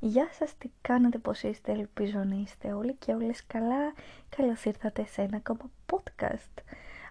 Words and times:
Γεια 0.00 0.28
σας, 0.32 0.56
τι 0.58 0.70
κάνετε, 0.80 1.18
πώς 1.18 1.42
είστε, 1.42 1.72
ελπίζω 1.72 2.18
να 2.18 2.34
είστε 2.34 2.72
όλοι 2.72 2.94
και 2.94 3.12
όλες 3.12 3.46
καλά. 3.46 3.92
Καλώς 4.36 4.64
ήρθατε 4.64 5.04
σε 5.04 5.22
ένα 5.22 5.36
ακόμα 5.36 5.70
podcast. 5.92 6.62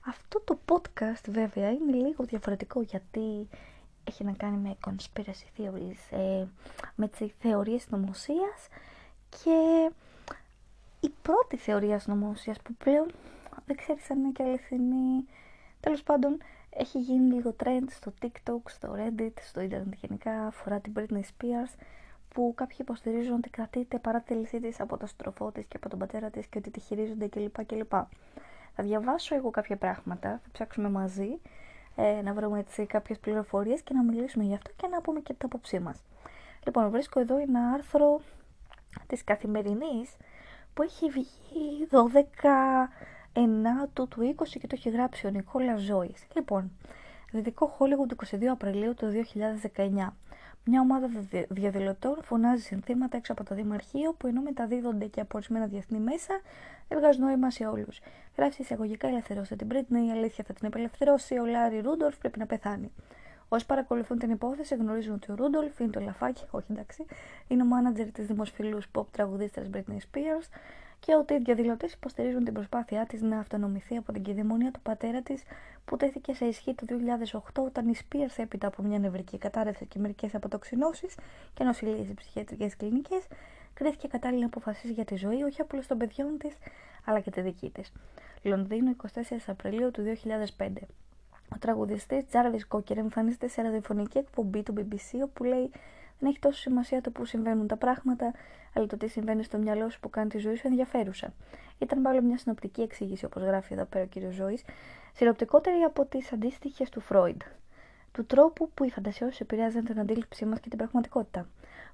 Αυτό 0.05 0.39
το 0.39 0.59
podcast 0.65 1.23
βέβαια 1.29 1.71
είναι 1.71 1.91
λίγο 1.91 2.23
διαφορετικό 2.23 2.81
γιατί 2.81 3.47
έχει 4.03 4.23
να 4.23 4.31
κάνει 4.31 4.57
με 4.57 4.77
conspiracy 4.87 5.59
theories, 5.61 6.17
ε, 6.17 6.45
με 6.95 7.07
τις 7.07 7.31
θεωρίες 7.39 7.89
νομοσίας 7.89 8.67
και 9.29 9.89
η 10.99 11.09
πρώτη 11.21 11.57
θεωρία 11.57 12.01
νομοσίας 12.05 12.61
που 12.61 12.73
πλέον 12.73 13.11
δεν 13.65 13.75
ξέρεις 13.75 14.11
αν 14.11 14.19
είναι 14.19 14.31
και 14.31 14.43
αληθινή. 14.43 15.25
Τέλος 15.79 16.03
πάντων, 16.03 16.37
έχει 16.69 16.99
γίνει 16.99 17.33
λίγο 17.33 17.55
trend 17.63 17.85
στο 17.89 18.13
TikTok, 18.21 18.61
στο 18.65 18.95
Reddit, 18.97 19.33
στο 19.41 19.61
Internet 19.61 19.93
γενικά, 20.01 20.45
αφορά 20.47 20.79
την 20.79 20.93
Britney 20.95 21.21
Spears 21.21 21.73
που 22.37 22.53
κάποιοι 22.55 22.77
υποστηρίζουν 22.79 23.33
ότι 23.33 23.49
κρατείται 23.49 23.99
παρά 23.99 24.21
τη 24.21 24.33
λύση 24.33 24.59
τη 24.59 24.75
από 24.79 24.97
τον 24.97 25.07
στροφό 25.07 25.51
της 25.51 25.65
και 25.65 25.77
από 25.77 25.89
τον 25.89 25.99
πατέρα 25.99 26.29
της 26.29 26.47
και 26.47 26.57
ότι 26.57 26.69
τη 26.69 26.79
χειρίζονται 26.79 27.27
κλπ. 27.27 27.65
κλπ. 27.65 27.91
Θα 28.75 28.83
διαβάσω 28.83 29.35
εγώ 29.35 29.49
κάποια 29.49 29.75
πράγματα, 29.75 30.29
θα 30.29 30.49
ψάξουμε 30.51 30.89
μαζί 30.89 31.39
ε, 31.95 32.21
να 32.21 32.33
βρούμε 32.33 32.59
έτσι 32.59 32.85
κάποιες 32.85 33.19
πληροφορίες 33.19 33.81
και 33.81 33.93
να 33.93 34.03
μιλήσουμε 34.03 34.43
γι' 34.43 34.53
αυτό 34.53 34.71
και 34.75 34.87
να 34.87 35.01
πούμε 35.01 35.19
και 35.19 35.33
την 35.33 35.45
άποψή 35.45 35.79
μας. 35.79 36.03
Λοιπόν, 36.65 36.89
βρίσκω 36.89 37.19
εδώ 37.19 37.37
ένα 37.37 37.71
άρθρο 37.73 38.21
της 39.07 39.23
καθημερινής 39.23 40.15
που 40.73 40.81
έχει 40.81 41.09
βγει 41.09 41.87
12 41.91 41.97
ενάτου 43.33 44.07
του 44.07 44.35
20 44.37 44.43
και 44.49 44.67
το 44.67 44.75
έχει 44.77 44.89
γράψει 44.89 45.27
ο 45.27 45.29
Νικόλας 45.29 45.81
Ζώης. 45.81 46.27
Λοιπόν, 46.33 46.71
Δυτικό 47.31 47.77
Hollywood 47.79 48.35
22 48.35 48.45
Απριλίου 48.45 48.93
του 48.93 49.11
2019. 49.75 50.07
Μια 50.69 50.81
ομάδα 50.81 51.09
διαδηλωτών 51.49 52.17
φωνάζει 52.23 52.61
συνθήματα 52.61 53.17
έξω 53.17 53.31
από 53.31 53.43
το 53.43 53.55
Δημαρχείο 53.55 54.13
που 54.13 54.27
ενώ 54.27 54.41
μεταδίδονται 54.41 55.05
και 55.05 55.21
από 55.21 55.37
ορισμένα 55.37 55.65
διεθνή 55.65 55.99
μέσα, 55.99 56.41
δεν 56.87 56.99
βγάζουν 56.99 57.23
νόημα 57.23 57.51
σε 57.51 57.65
όλους. 57.65 57.99
Γράφει 58.37 58.61
εισαγωγικά 58.61 59.07
ελευθερώστε 59.07 59.55
την 59.55 59.67
Britney, 59.71 60.07
η 60.07 60.11
αλήθεια 60.11 60.43
θα 60.47 60.53
την 60.53 60.67
απελευθερώσει, 60.67 61.37
ο 61.37 61.45
Λάρι 61.45 61.79
Ρούντολφ 61.79 62.17
πρέπει 62.17 62.39
να 62.39 62.45
πεθάνει. 62.45 62.91
Όσοι 63.47 63.65
παρακολουθούν 63.65 64.17
την 64.19 64.29
υπόθεση 64.29 64.75
γνωρίζουν 64.75 65.13
ότι 65.13 65.31
ο 65.31 65.35
Ρούντολφ 65.35 65.79
είναι 65.79 65.89
το 65.89 65.99
λαφάκι, 65.99 66.43
όχι 66.51 66.71
εντάξει, 66.71 67.05
είναι 67.47 67.61
ο 67.61 67.65
μάνατζερ 67.65 68.11
της 68.11 68.25
δημοσφιλού 68.25 68.79
pop 68.93 69.05
τραγουδίστρια 69.11 69.69
Britney 69.73 69.97
Spears 69.97 70.47
και 70.99 71.15
ότι 71.15 71.33
οι 71.33 71.39
διαδηλωτές 71.39 71.93
υποστηρίζουν 71.93 72.43
την 72.43 72.53
προσπάθειά 72.53 73.05
της 73.05 73.21
να 73.21 73.39
αυτονομηθεί 73.39 73.95
από 73.97 74.11
την 74.11 74.23
κυδαιμονία 74.23 74.71
του 74.71 74.79
πατέρα 74.79 75.21
της 75.21 75.43
που 75.85 75.97
τέθηκε 75.97 76.33
σε 76.33 76.45
ισχύ 76.45 76.73
το 76.73 76.85
2008 77.55 77.63
όταν 77.63 77.87
η 77.87 77.93
Spears 77.97 78.33
έπειτα 78.37 78.67
από 78.67 78.83
μια 78.83 78.99
νευρική 78.99 79.37
κατάρρευση 79.37 79.85
και 79.85 79.99
μερικές 79.99 80.35
αποτοξινώσεις 80.35 81.15
και 81.53 81.63
νοσηλίε 81.63 82.05
σε 82.05 82.13
ψυχιατρικές 82.13 82.75
κλινικές 82.75 83.27
κρίθηκε 83.73 84.07
κατάλληλη 84.07 84.39
να 84.39 84.45
αποφασίσει 84.45 84.93
για 84.93 85.05
τη 85.05 85.15
ζωή 85.15 85.43
όχι 85.43 85.61
απλώς 85.61 85.87
των 85.87 85.97
παιδιών 85.97 86.37
της 86.37 86.55
αλλά 87.05 87.19
και 87.19 87.31
τη 87.31 87.41
δική 87.41 87.69
της. 87.69 87.91
Λονδίνο 88.41 88.95
24 89.13 89.19
Απριλίου 89.47 89.91
του 89.91 90.03
2005. 90.57 90.67
Ο 91.55 91.57
τραγουδιστής 91.59 92.25
Τζάρβι 92.27 92.59
Κόκερ 92.59 92.97
εμφανίζεται 92.97 93.47
σε 93.47 93.61
ραδιοφωνική 93.61 94.17
εκπομπή 94.17 94.63
του 94.63 94.73
BBC 94.77 95.19
όπου 95.23 95.43
λέει 95.43 95.71
δεν 96.19 96.29
έχει 96.29 96.39
τόσο 96.39 96.59
σημασία 96.59 97.01
το 97.01 97.11
που 97.11 97.25
συμβαίνουν 97.25 97.67
τα 97.67 97.75
πράγματα, 97.75 98.33
αλλά 98.73 98.85
το 98.85 98.97
τι 98.97 99.07
συμβαίνει 99.07 99.43
στο 99.43 99.57
μυαλό 99.57 99.89
σου 99.89 99.99
που 99.99 100.09
κάνει 100.09 100.29
τη 100.29 100.37
ζωή 100.37 100.55
σου 100.55 100.67
ενδιαφέρουσα. 100.67 101.33
Ήταν 101.77 102.01
μάλλον 102.01 102.25
μια 102.25 102.37
συνοπτική 102.37 102.81
εξήγηση, 102.81 103.25
όπως 103.25 103.43
γράφει 103.43 103.73
εδώ 103.73 103.85
πέρα 103.85 104.03
ο 104.03 104.07
κύριος 104.07 104.33
Ζωής, 104.33 104.63
συνοπτικότερη 105.13 105.81
από 105.81 106.05
τις 106.05 106.31
αντίστοιχες 106.31 106.89
του 106.89 106.99
Φρόιντ. 106.99 107.41
Του 108.11 108.25
τρόπου 108.25 108.71
που 108.73 108.83
οι 108.83 108.89
φαντασιώσει 108.89 109.39
επηρεάζουν 109.41 109.83
την 109.83 109.99
αντίληψή 109.99 110.45
μας 110.45 110.59
και 110.59 110.69
την 110.69 110.77
πραγματικότητα. 110.77 111.47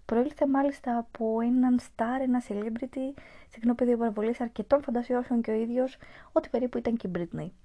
Προήλθε 0.06 0.48
μάλιστα 0.48 0.98
από 0.98 1.42
έναν 1.42 1.80
star, 1.80 2.22
ένα 2.22 2.44
celebrity, 2.48 3.20
συχνό 3.50 3.76
πεδίο 3.76 3.98
παραβολής 3.98 4.42
αρκετών 4.42 4.82
φαντασιώσεων 4.82 5.42
και 5.42 5.52
ο 5.52 5.54
ίδιος, 5.54 5.98
ότι 6.32 6.50
περίπου 6.50 6.78
ήταν 6.78 6.98
και 6.98 7.08
η 7.08 7.12
Britney. 7.16 7.63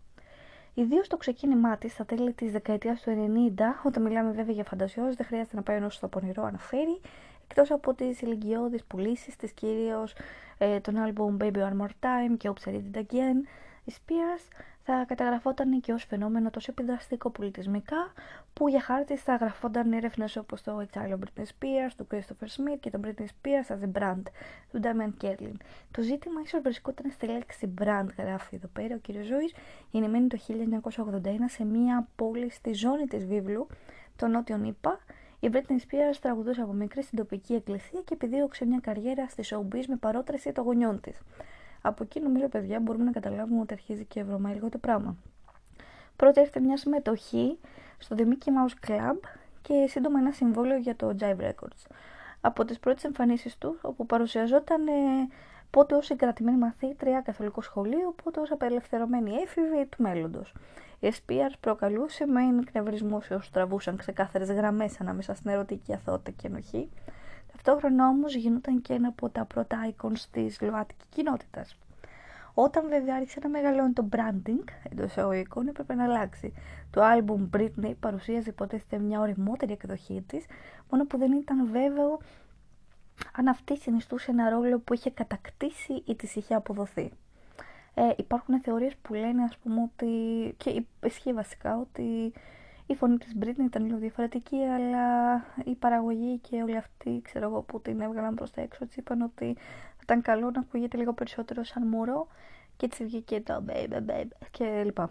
Ιδίως 0.79 1.09
το 1.09 1.17
ξεκίνημά 1.17 1.77
της 1.77 1.93
στα 1.93 2.05
τέλη 2.05 2.33
της 2.33 2.53
δεκαετίας 2.53 3.01
του 3.01 3.11
90, 3.11 3.61
όταν 3.85 4.03
μιλάμε 4.03 4.31
βέβαια 4.31 4.55
για 4.55 4.65
φαντασιώσεις, 4.65 5.17
δεν 5.17 5.27
χρειάζεται 5.27 5.57
να 5.57 5.63
πάει 5.63 5.77
ενό 5.77 5.89
στο 5.89 6.09
πονηρό 6.09 6.43
αναφέρει, 6.45 7.01
εκτός 7.49 7.71
από 7.71 7.95
τις 7.95 8.21
ηλικιώδεις 8.21 8.85
πουλήσεις 8.85 9.37
της, 9.37 9.53
κυρίως 9.53 10.15
ε, 10.59 10.81
τον 10.81 10.95
album 10.97 11.43
Baby 11.43 11.57
One 11.57 11.77
More 11.81 11.95
Time 12.01 12.37
και 12.39 12.51
Oops 12.51 12.69
I 12.69 12.73
Did 12.73 12.97
It 12.97 12.99
Again, 12.99 13.37
η 13.85 13.93
Spears 13.97 14.63
θα 14.91 15.05
καταγραφόταν 15.05 15.81
και 15.81 15.93
ως 15.93 16.05
φαινόμενο 16.05 16.51
τόσο 16.51 16.71
επιδραστικό 16.71 17.31
πολιτισμικά 17.31 18.13
που 18.53 18.69
για 18.69 18.81
χάρη 18.81 19.05
της 19.05 19.23
θα 19.23 19.37
γραφόταν 19.37 19.93
έρευνες 19.93 20.37
όπως 20.37 20.63
το 20.63 20.81
Exile 20.81 21.13
of 21.13 21.17
Britney 21.17 21.43
Spears, 21.45 21.91
του 21.97 22.07
Christopher 22.11 22.47
Smith 22.47 22.79
και 22.81 22.91
το 22.91 23.01
Britney 23.05 23.25
Spears 23.25 23.75
as 23.75 23.81
a 23.81 24.01
brand 24.01 24.23
του 24.71 24.81
Damien 24.83 25.25
Kerlin. 25.25 25.55
Το 25.91 26.03
ζήτημα 26.03 26.41
ίσως 26.45 26.61
βρισκόταν 26.61 27.11
στη 27.11 27.27
λέξη 27.27 27.75
brand, 27.81 28.07
γράφει 28.19 28.55
εδώ 28.55 28.69
πέρα 28.73 28.95
ο 28.95 28.99
κ. 29.03 29.25
Ζωής, 29.25 29.55
γεννημένη 29.91 30.27
το 30.27 30.39
1981 30.47 31.29
σε 31.49 31.65
μια 31.65 32.09
πόλη 32.17 32.51
στη 32.51 32.73
ζώνη 32.73 33.07
της 33.07 33.27
βίβλου, 33.27 33.67
το 34.17 34.27
Νότιο 34.27 34.57
Νίπα, 34.57 34.99
η 35.41 35.51
Britney 35.53 35.59
Spears 35.59 36.17
τραγουδούσε 36.21 36.61
από 36.61 36.73
μικρή 36.73 37.03
στην 37.03 37.19
τοπική 37.19 37.55
εκκλησία 37.55 38.01
και 38.05 38.15
επιδίωξε 38.15 38.67
μια 38.67 38.79
καριέρα 38.83 39.29
στη 39.29 39.43
showbiz 39.51 39.85
με 39.89 39.97
παρότρεση 39.97 40.53
των 40.53 40.65
γονιών 40.65 41.01
της. 41.01 41.19
Από 41.83 42.03
εκεί 42.03 42.21
νομίζω 42.21 42.49
παιδιά 42.49 42.81
μπορούμε 42.81 43.05
να 43.05 43.11
καταλάβουμε 43.11 43.61
ότι 43.61 43.73
αρχίζει 43.73 44.05
και 44.05 44.21
ευρωμάει 44.21 44.55
λίγο 44.55 44.69
το 44.69 44.79
πράγμα. 44.79 45.17
Πρώτα 46.17 46.41
ήρθε 46.41 46.61
μια 46.61 46.77
συμμετοχή 46.77 47.59
στο 47.99 48.17
The 48.19 48.23
Mickey 48.23 48.49
Mouse 48.49 48.91
Club 48.91 49.17
και 49.63 49.87
σύντομα 49.89 50.19
ένα 50.19 50.33
συμβόλαιο 50.33 50.79
για 50.79 50.97
το 50.97 51.17
Jive 51.21 51.41
Records. 51.41 51.87
Από 52.41 52.65
τις 52.65 52.79
πρώτες 52.79 53.05
εμφανίσεις 53.05 53.59
του, 53.59 53.79
όπου 53.81 54.07
παρουσιαζόταν 54.07 54.87
ε, 54.87 54.93
πότε 55.71 55.95
ως 55.95 56.07
συγκρατημένη 56.07 56.59
μαθήτρια 56.59 57.21
καθολικό 57.21 57.61
σχολείο, 57.63 58.15
πότε 58.23 58.41
ως 58.41 58.51
απελευθερωμένη 58.51 59.35
έφηβη 59.35 59.87
του 59.87 60.03
μέλλοντος. 60.03 60.55
Η 61.01 61.13
SPR 61.13 61.53
προκαλούσε 61.61 62.27
με 62.27 62.41
εκνευρισμό 62.61 63.21
σε 63.21 63.35
όσους 63.35 63.51
τραβούσαν 63.51 63.97
ξεκάθαρες 63.97 64.51
γραμμές 64.51 65.01
ανάμεσα 65.01 65.35
στην 65.35 65.51
ερωτική 65.51 65.93
αθότητα 65.95 66.31
και 66.31 66.47
ενοχή, 66.47 66.89
Ταυτόχρονα 67.63 68.09
όμως 68.09 68.35
γινόταν 68.35 68.83
και 68.83 68.93
ένα 68.93 69.09
από 69.09 69.29
τα 69.29 69.45
πρώτα 69.45 69.91
icons 69.91 70.21
της 70.31 70.61
ΛΟΑΤΚΙ 70.61 71.05
κοινότητας. 71.09 71.79
Όταν 72.55 72.89
βέβαια 72.89 73.17
άρχισε 73.17 73.41
να 73.43 73.49
μεγαλώνει 73.49 73.93
το 73.93 74.09
branding 74.13 74.65
εντός 74.91 75.11
εισαγωγικών 75.11 75.69
έπρεπε 75.69 75.95
να 75.95 76.05
αλλάξει. 76.05 76.53
Το 76.91 77.01
album 77.05 77.57
Britney 77.57 77.95
παρουσίαζε 78.01 78.51
υποτίθεται 78.51 78.99
μια 78.99 79.21
οριμότερη 79.21 79.73
εκδοχή 79.73 80.25
της, 80.27 80.45
μόνο 80.91 81.07
που 81.07 81.19
δεν 81.19 81.33
ήταν 81.33 81.69
βέβαιο 81.71 82.19
αν 83.33 83.49
αυτή 83.49 83.77
συνιστούσε 83.77 84.31
ένα 84.31 84.51
ρόλο 84.51 84.79
που 84.79 84.95
είχε 84.95 85.11
κατακτήσει 85.11 86.03
ή 86.07 86.15
της 86.15 86.35
είχε 86.35 86.55
αποδοθεί. 86.55 87.11
Ε, 87.95 88.11
υπάρχουν 88.17 88.61
θεωρίες 88.61 88.97
που 89.03 89.15
λένε 89.15 89.43
ας 89.43 89.57
πούμε 89.57 89.83
ότι, 89.83 90.07
και 90.57 90.83
ισχύει 91.05 91.33
βασικά 91.33 91.79
ότι 91.79 92.33
η 92.91 92.95
φωνή 92.95 93.19
της 93.19 93.33
Britney 93.41 93.65
ήταν 93.65 93.85
λίγο 93.85 93.99
διαφορετική, 93.99 94.57
αλλά 94.57 95.35
η 95.65 95.75
παραγωγή 95.75 96.39
και 96.39 96.63
όλοι 96.63 96.77
αυτοί, 96.77 97.21
ξέρω 97.25 97.47
εγώ, 97.47 97.63
που 97.63 97.81
την 97.81 98.01
έβγαλαν 98.01 98.35
προς 98.35 98.51
τα 98.51 98.61
έξω, 98.61 98.79
έτσι 98.85 99.01
είπαν 99.01 99.23
ότι 99.23 99.57
θα 99.97 100.01
ήταν 100.03 100.23
καλό 100.23 100.51
να 100.51 100.61
ακούγεται 100.61 100.97
λίγο 100.97 101.13
περισσότερο 101.13 101.65
σαν 101.65 101.87
μωρό 101.87 102.29
και 102.77 102.85
έτσι 102.85 103.05
βγήκε 103.05 103.41
το 103.41 103.65
baby, 103.69 103.97
baby 104.11 104.47
και 104.51 104.83
λοιπά. 104.85 105.11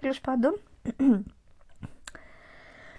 Τέλος 0.00 0.20
πάντων, 0.20 0.60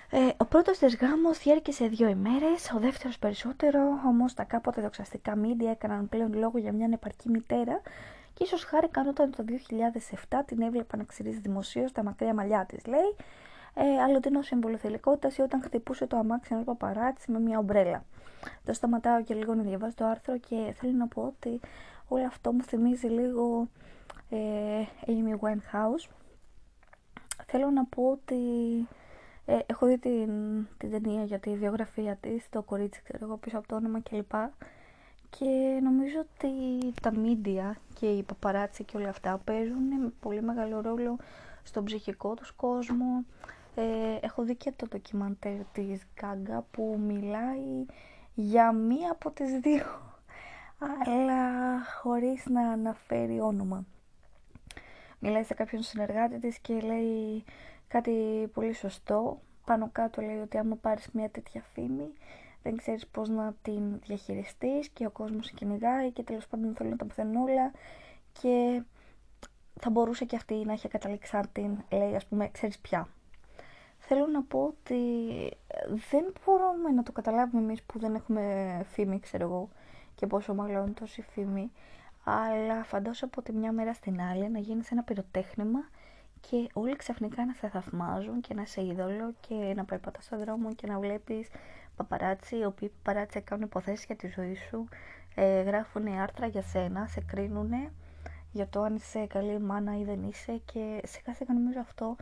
ε, 0.10 0.30
ο 0.38 0.46
πρώτος 0.46 0.78
της 0.78 0.96
γάμος 0.96 1.38
διέρχεσε 1.38 1.88
δύο 1.88 2.08
ημέρες, 2.08 2.72
ο 2.76 2.80
δεύτερος 2.80 3.20
περισσότερο, 3.20 3.80
όμως 4.06 4.34
τα 4.34 4.44
κάποτε 4.44 4.82
δοξαστικά 4.82 5.36
μίντια 5.36 5.72
έκαναν 5.72 6.10
πλέον 6.10 6.34
λόγο 6.34 6.58
για 6.58 6.72
μια 6.72 6.86
ανεπαρκή 6.86 7.30
μητέρα 7.30 7.82
και 8.34 8.44
ίσως 8.44 8.64
χάρηκαν 8.64 9.08
όταν 9.08 9.32
το 9.32 9.44
2007 10.30 10.38
την 10.46 10.62
έβλεπαν 10.62 11.00
να 11.00 11.06
ξυρίζει 11.06 11.40
δημοσίως 11.40 11.92
τα 11.92 12.04
μακριά 12.04 12.34
μαλλιά 12.34 12.66
της, 12.66 12.86
λέει, 12.86 13.16
ε, 13.78 14.02
αλλοντινό 14.02 14.42
σύμβολο 14.42 14.78
θελικότητα 14.78 15.32
ή 15.38 15.42
όταν 15.42 15.62
χτυπούσε 15.64 16.08
το 16.08 16.18
αμάξι 16.18 16.54
ενός 16.54 16.66
παπαράτσι 16.66 17.32
με 17.32 17.40
μια 17.40 17.58
ομπρέλα. 17.58 18.04
Εδώ 18.62 18.74
σταματάω 18.74 19.24
και 19.24 19.34
λίγο 19.34 19.54
να 19.54 19.64
διαβάζω 19.64 19.94
το 19.96 20.06
άρθρο 20.06 20.38
και 20.38 20.74
θέλω 20.78 20.94
να 20.94 21.08
πω 21.08 21.22
ότι 21.22 21.60
όλο 22.08 22.26
αυτό 22.26 22.52
μου 22.52 22.64
θυμίζει 22.64 23.08
λίγο 23.08 23.68
ε, 24.30 24.38
Amy 25.06 25.40
Winehouse. 25.40 26.10
Θέλω 27.46 27.70
να 27.70 27.86
πω 27.86 28.10
ότι 28.12 28.36
ε, 29.46 29.60
έχω 29.66 29.86
δει 29.86 29.98
την, 29.98 30.32
την 30.78 30.92
ταινία 30.92 31.24
για 31.24 31.40
τη 31.40 31.56
βιογραφία 31.56 32.16
της, 32.16 32.50
το 32.50 32.62
κορίτσι 32.62 33.02
ξέρω 33.04 33.26
εγώ 33.26 33.38
πίσω 33.38 33.58
από 33.58 33.68
το 33.68 33.76
όνομα 33.76 34.00
κλπ. 34.00 34.32
Και 35.30 35.80
νομίζω 35.84 36.20
ότι 36.20 36.52
τα 37.02 37.12
μίντια 37.16 37.78
και 38.00 38.06
οι 38.06 38.24
παπαράτσι 38.24 38.84
και 38.84 38.98
όλα 38.98 39.10
αυτά 39.10 39.42
παίζουν 39.44 40.14
πολύ 40.20 40.42
μεγάλο 40.42 40.82
ρόλο 40.82 41.18
στον 41.64 41.84
ψυχικό 41.84 42.34
τους 42.34 42.52
κόσμο, 42.52 43.26
ε, 43.80 44.18
έχω 44.22 44.44
δει 44.44 44.56
και 44.56 44.72
το 44.76 44.88
ντοκιμαντέρ 44.88 45.64
της 45.72 46.06
Γκάγκα 46.14 46.66
που 46.72 47.00
μιλάει 47.00 47.86
για 48.34 48.72
μία 48.72 49.12
από 49.12 49.32
τις 49.32 49.60
δύο 49.60 49.86
αλλά 51.06 51.42
χωρίς 52.02 52.46
να 52.46 52.72
αναφέρει 52.72 53.40
όνομα. 53.42 53.86
Μιλάει 55.20 55.44
σε 55.44 55.54
κάποιον 55.54 55.82
συνεργάτη 55.82 56.40
της 56.40 56.60
και 56.60 56.74
λέει 56.80 57.44
κάτι 57.88 58.48
πολύ 58.54 58.74
σωστό. 58.74 59.42
Πάνω 59.66 59.90
κάτω 59.92 60.22
λέει 60.22 60.38
ότι 60.38 60.58
άμα 60.58 60.76
πάρεις 60.76 61.10
μια 61.12 61.30
τέτοια 61.30 61.64
φήμη 61.74 62.14
δεν 62.64 62.78
ξέρεις 62.78 63.08
πώς 63.08 63.30
να 63.30 63.54
την 63.62 64.00
διαχειριστείς 64.00 64.90
και 64.90 65.06
ο 65.06 65.10
κόσμος 65.10 65.52
κυνηγάει 65.52 66.12
και 66.12 66.24
τέλος 66.24 66.48
πάντων 66.48 66.76
θέλουν 66.76 66.92
να 66.92 66.98
τα 66.98 67.06
παθαίνουν 67.06 67.36
όλα 67.36 67.72
και 68.42 68.84
θα 69.80 69.90
μπορούσε 69.90 70.26
και 70.26 70.36
αυτή 70.36 70.54
να 70.54 70.74
έχει 70.74 70.88
καταλήξει 70.88 71.38
αν 71.38 71.50
την 71.52 71.78
λέει 71.90 72.16
ας 72.16 72.26
πούμε 72.26 72.50
ξέρεις 72.50 72.80
πια. 72.80 73.08
Θέλω 74.10 74.28
να 74.28 74.44
πω 74.44 74.64
ότι 74.64 75.02
δεν 76.10 76.34
μπορούμε 76.46 76.90
να 76.96 77.04
το 77.04 77.12
καταλάβουμε 77.12 77.64
εμείς 77.64 77.84
που 77.84 78.00
δεν 78.00 78.16
έχουμε 78.16 78.86
φήμη 78.90 79.20
ξέρω 79.20 79.44
εγώ 79.44 79.70
και 80.16 80.28
πόσο 80.28 80.54
μάλλον 80.54 80.94
τόση 80.94 81.22
φήμη. 81.22 81.72
Αλλά 82.24 82.84
φαντάσου 82.84 83.26
από 83.26 83.42
τη 83.42 83.54
μια 83.54 83.72
μέρα 83.72 83.94
στην 83.94 84.22
άλλη 84.22 84.50
να 84.50 84.60
γίνεις 84.60 84.92
ένα 84.92 85.04
πυροτέχνημα 85.04 85.90
και 86.40 86.68
όλοι 86.74 86.96
ξαφνικά 86.96 87.46
να 87.46 87.54
σε 87.54 87.68
θαυμάζουν 87.68 88.42
και 88.42 88.54
να 88.54 88.66
σε 88.66 88.86
είδωλο 88.86 89.34
και 89.48 89.74
να 89.76 89.86
περπατάς 89.86 90.24
στον 90.24 90.40
δρόμο 90.40 90.74
και 90.74 90.88
να 90.88 91.00
βλέπεις 91.00 91.50
παπαράτσι, 91.96 92.58
οι 92.58 92.66
οποίοι 92.66 92.92
παπαράτσι 93.04 93.42
κάνουν 93.42 93.66
υποθέσεις 93.66 94.06
για 94.06 94.16
τη 94.16 94.28
ζωή 94.28 94.56
σου, 94.56 94.88
ε, 95.36 95.62
γράφουν 95.62 96.08
άρθρα 96.08 96.48
για 96.48 96.62
σένα, 96.62 97.08
σε 97.08 97.22
κρίνουν 97.22 97.72
για 98.52 98.68
το 98.68 98.82
αν 98.82 98.96
είσαι 98.96 99.26
καλή 99.26 99.60
μάνα 99.60 99.98
ή 99.98 100.04
δεν 100.04 100.24
είσαι 100.24 100.62
και 100.66 101.02
σιγά 101.06 101.34
σιγά 101.34 101.54
νομίζω 101.54 101.80
αυτό 101.80 102.16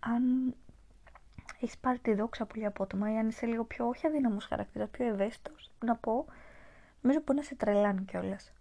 αν 0.00 0.54
έχεις 1.60 1.78
πάρει 1.78 1.98
τη 1.98 2.14
δόξα 2.14 2.44
πολύ 2.44 2.66
απότομα 2.66 3.12
ή 3.12 3.16
αν 3.16 3.28
είσαι 3.28 3.46
λίγο 3.46 3.64
πιο 3.64 3.88
όχι 3.88 4.06
αδύναμος 4.06 4.44
χαρακτήρας, 4.44 4.88
πιο 4.88 5.06
ευαίσθητος, 5.06 5.70
να 5.84 5.96
πω, 5.96 6.26
νομίζω 7.00 7.22
μπορεί 7.24 7.38
να 7.38 7.44
σε 7.44 7.54
τρελάνει 7.54 8.04
κιόλας. 8.04 8.52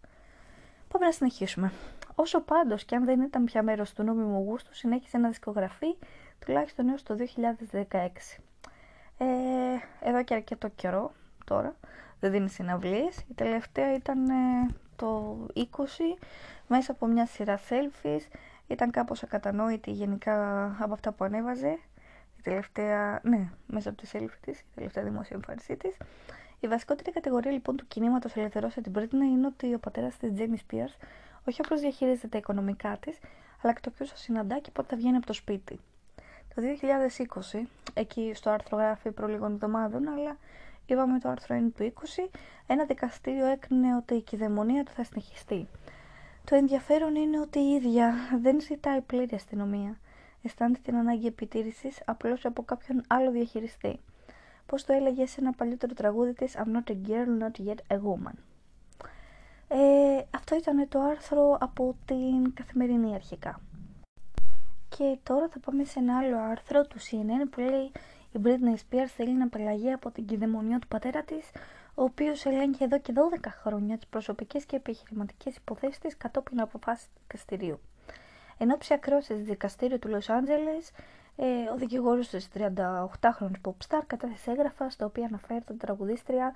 Πάμε 0.87 1.05
να 1.05 1.11
συνεχίσουμε. 1.11 1.71
Όσο 2.15 2.41
πάντως 2.41 2.85
και 2.85 2.95
αν 2.95 3.05
δεν 3.05 3.21
ήταν 3.21 3.43
πια 3.45 3.63
μέρος 3.63 3.93
του 3.93 4.03
νόμιμου 4.03 4.43
γούστου, 4.43 4.75
συνέχισε 4.75 5.17
να 5.17 5.27
δισκογραφεί 5.27 5.97
τουλάχιστον 6.39 6.89
έως 6.89 7.03
το 7.03 7.15
2016. 7.15 8.39
Ε, 9.17 9.25
εδώ 10.01 10.23
και 10.23 10.33
αρκετό 10.33 10.67
καιρό 10.67 11.11
τώρα, 11.45 11.75
δεν 12.19 12.31
δίνει 12.31 12.49
συναυλίες. 12.49 13.17
Η 13.17 13.33
τελευταία 13.35 13.93
ήταν 13.93 14.29
ε, 14.29 14.67
το 14.95 15.37
20 15.55 15.61
μέσα 16.67 16.91
από 16.91 17.05
μια 17.05 17.25
σειρά 17.25 17.59
selfies. 17.69 18.21
Ήταν 18.67 18.91
κάπως 18.91 19.23
ακατανόητη 19.23 19.91
γενικά 19.91 20.65
από 20.79 20.93
αυτά 20.93 21.11
που 21.11 21.23
ανέβαζε. 21.23 21.79
Η 22.47 22.49
τελευταία, 22.49 23.19
ναι, 23.23 23.49
μέσα 23.65 23.89
από 23.89 24.01
τη 24.01 24.07
selfie 24.13 24.37
της, 24.41 24.59
η 24.59 24.63
τελευταία 24.75 25.03
δημόσια 25.03 25.35
εμφάνισή 25.35 25.75
της. 25.75 25.97
Η 26.59 26.67
βασικότερη 26.67 27.11
κατηγορία 27.11 27.51
λοιπόν 27.51 27.75
του 27.77 27.87
κινήματος 27.87 28.35
ελευθερώσε 28.35 28.81
την 28.81 28.93
Britney 28.95 29.13
είναι 29.13 29.47
ότι 29.47 29.73
ο 29.73 29.79
πατέρας 29.79 30.17
της 30.17 30.31
Jamie 30.37 30.55
Spears 30.55 31.07
όχι 31.47 31.61
απλώς 31.61 31.79
διαχειρίζεται 31.81 32.27
τα 32.27 32.37
οικονομικά 32.37 32.97
της, 32.99 33.19
αλλά 33.61 33.73
και 33.73 33.79
το 33.81 33.89
ποιο 33.89 34.05
θα 34.05 34.15
συναντά 34.15 34.59
και 34.59 34.71
πότε 34.71 34.87
θα 34.89 34.95
βγαίνει 34.95 35.15
από 35.15 35.25
το 35.25 35.33
σπίτι. 35.33 35.79
Το 36.55 36.61
2020, 37.53 37.65
εκεί 37.93 38.31
στο 38.33 38.49
άρθρο 38.49 38.77
γράφει 38.77 39.11
προ 39.11 39.27
λίγων 39.27 39.51
εβδομάδων, 39.53 40.07
αλλά 40.07 40.37
είπαμε 40.85 41.19
το 41.19 41.29
άρθρο 41.29 41.55
είναι 41.55 41.69
του 41.69 41.93
20, 41.93 42.29
ένα 42.67 42.85
δικαστήριο 42.85 43.45
έκρινε 43.45 43.95
ότι 43.95 44.13
η 44.13 44.21
κυδαιμονία 44.21 44.83
του 44.83 44.91
θα 44.91 45.03
συνεχιστεί. 45.03 45.67
Το 46.43 46.55
ενδιαφέρον 46.55 47.15
είναι 47.15 47.39
ότι 47.39 47.59
η 47.59 47.73
ίδια 47.73 48.13
δεν 48.41 48.61
ζητάει 48.61 49.01
πλήρη 49.01 49.35
αστυνομία. 49.35 49.97
Αισθάνεται 50.41 50.79
την 50.83 50.95
ανάγκη 50.95 51.27
επιτήρησης 51.27 52.01
απλώς 52.05 52.45
από 52.45 52.63
κάποιον 52.63 53.03
άλλο 53.07 53.31
διαχειριστή. 53.31 53.99
Πώς 54.65 54.85
το 54.85 54.93
έλεγε 54.93 55.25
σε 55.25 55.41
ένα 55.41 55.51
παλιότερο 55.51 55.93
τραγούδι 55.93 56.33
της 56.33 56.55
I'm 56.57 56.75
not 56.75 56.91
a 56.91 56.95
girl, 57.07 57.43
not 57.43 57.67
yet 57.67 57.95
a 57.95 57.99
woman. 57.99 58.35
Ε, 59.67 60.21
αυτό 60.35 60.55
ήταν 60.55 60.87
το 60.87 60.99
άρθρο 60.99 61.57
από 61.59 61.95
την 62.05 62.53
καθημερινή 62.53 63.13
αρχικά. 63.13 63.61
Και 64.89 65.17
τώρα 65.23 65.47
θα 65.49 65.59
πάμε 65.59 65.83
σε 65.83 65.99
ένα 65.99 66.17
άλλο 66.17 66.37
άρθρο 66.37 66.81
του 66.81 66.97
CNN 66.99 67.49
που 67.49 67.59
λέει 67.59 67.91
η 68.31 68.39
Britney 68.43 68.75
Spears 68.75 69.07
θέλει 69.15 69.33
να 69.37 69.43
απαλλαγεί 69.43 69.91
από 69.91 70.11
την 70.11 70.25
κυδαιμονία 70.25 70.79
του 70.79 70.87
πατέρα 70.87 71.23
της, 71.23 71.49
ο 71.95 72.03
οποίος 72.03 72.45
ελέγχει 72.45 72.83
εδώ 72.83 72.99
και 72.99 73.13
12 73.41 73.47
χρόνια 73.61 73.97
τις 73.97 74.07
προσωπικές 74.07 74.65
και 74.65 74.75
επιχειρηματικές 74.75 75.55
υποθέσεις 75.55 75.99
της 75.99 76.17
κατόπιν 76.17 76.61
αποφάσεις 76.61 77.05
του 77.05 77.19
δικαστηρίου. 77.21 77.79
Εν 78.57 78.71
ώψη 78.71 78.93
ακρόασης 78.93 79.43
δικαστήριου 79.43 79.99
του 79.99 80.09
Λος 80.09 80.29
Άντζελες, 80.29 80.91
ε, 81.35 81.45
ο 81.73 81.75
δικηγόρος 81.77 82.27
της 82.27 82.47
38χρονης 82.53 83.61
popstar 83.63 84.01
κατέθεσε 84.07 84.51
έγγραφα 84.51 84.89
στα 84.89 85.05
οποία 85.05 85.25
αναφέρεται 85.25 85.65
την 85.65 85.77
τραγουδίστρια 85.77 86.53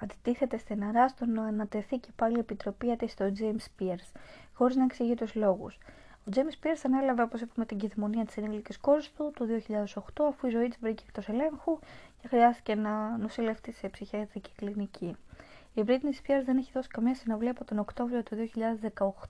αντιτίθεται 0.00 0.56
στεναρά 0.56 1.08
στο 1.08 1.26
να 1.26 1.42
ανατεθεί 1.44 1.98
και 1.98 2.08
πάλι 2.16 2.36
η 2.36 2.38
επιτροπή 2.38 2.96
της 2.96 3.12
στο 3.12 3.32
James 3.38 3.82
Pierce, 3.82 4.12
χωρίς 4.52 4.76
να 4.76 4.84
εξηγεί 4.84 5.14
τους 5.14 5.34
λόγους. 5.34 5.78
Ο 6.26 6.30
James 6.34 6.66
Pierce 6.66 6.80
ανέλαβε, 6.84 7.22
όπως 7.22 7.40
είπαμε, 7.40 7.66
την 7.66 7.78
κυδαιμονία 7.78 8.24
της 8.24 8.36
ενήλικης 8.36 8.78
κόρης 8.78 9.12
του 9.12 9.32
το 9.34 9.44
2008, 9.44 10.24
αφού 10.28 10.46
η 10.46 10.50
ζωή 10.50 10.68
της 10.68 10.78
βρήκε 10.80 11.02
εκτός 11.06 11.28
ελέγχου 11.28 11.78
και 12.20 12.28
χρειάστηκε 12.28 12.74
να 12.74 13.18
νοσηλευτεί 13.18 13.72
σε 13.72 13.88
ψυχιατρική 13.88 14.50
κλινική. 14.56 15.16
Η 15.74 15.82
Britney 15.86 16.14
Spears 16.26 16.42
δεν 16.44 16.56
έχει 16.56 16.70
δώσει 16.74 16.88
καμία 16.88 17.14
συναυλία 17.14 17.50
από 17.50 17.64
τον 17.64 17.78
Οκτώβριο 17.78 18.22
του 18.22 18.36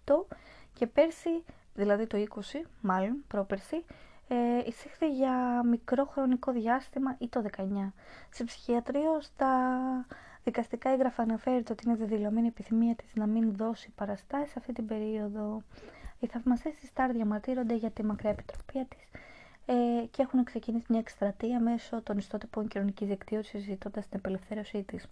2018 0.06 0.37
και 0.75 0.87
πέρσι, 0.87 1.44
δηλαδή 1.75 2.06
το 2.06 2.26
20, 2.34 2.40
μάλλον 2.81 3.25
πρόπερσι, 3.28 3.84
ε, 4.28 4.34
εισήχθη 4.67 5.11
για 5.14 5.62
μικρό 5.64 6.05
χρονικό 6.05 6.52
διάστημα 6.52 7.14
ή 7.19 7.28
το 7.28 7.43
19. 7.56 7.93
Σε 8.31 8.44
ψυχιατρίο 8.44 9.20
στα 9.20 9.49
Δικαστικά 10.44 10.90
έγγραφα 10.90 11.22
αναφέρεται 11.22 11.72
ότι 11.72 11.84
είναι 11.87 11.96
δεδηλωμένη 11.96 12.46
επιθυμία 12.46 12.94
της 12.94 13.14
να 13.14 13.26
μην 13.26 13.56
δώσει 13.56 13.90
παραστάσεις 13.94 14.56
αυτή 14.56 14.72
την 14.72 14.87
περίοδο. 14.87 15.62
Οι 16.20 16.26
θαυμαστές 16.26 16.75
της 16.75 16.88
Στάρ 16.88 17.12
διαμαρτύρονται 17.12 17.75
για 17.75 17.90
τη 17.90 18.05
μακριά 18.05 18.31
επιτροπή 18.31 18.84
της 18.88 19.08
ε, 19.67 20.06
και 20.11 20.22
έχουν 20.22 20.44
ξεκινήσει 20.44 20.87
μια 20.88 20.99
εκστρατεία 21.00 21.61
μέσω 21.61 22.02
των 22.02 22.19
ιστότυπων 22.19 22.69
κοινωνικής 22.69 23.08
δικτύωσης 23.08 23.50
συζητώντα 23.50 24.00
την 24.00 24.11
απελευθέρωσή 24.19 24.82
της. 24.82 25.06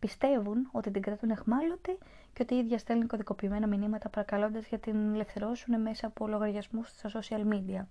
Πιστεύουν 0.00 0.68
ότι 0.72 0.90
την 0.90 1.02
κρατούν 1.02 1.30
εχμάλωτη 1.30 1.98
και 2.32 2.42
ότι 2.42 2.54
η 2.54 2.58
ίδια 2.58 2.78
στέλνει 2.78 3.06
κωδικοποιημένα 3.06 3.66
μηνύματα 3.66 4.08
παρακαλώντας 4.08 4.66
για 4.66 4.78
την 4.78 5.14
ελευθερώσουν 5.14 5.80
μέσα 5.80 6.06
από 6.06 6.26
λογαριασμούς 6.26 6.88
στα 6.88 7.10
social 7.12 7.52
media, 7.52 7.84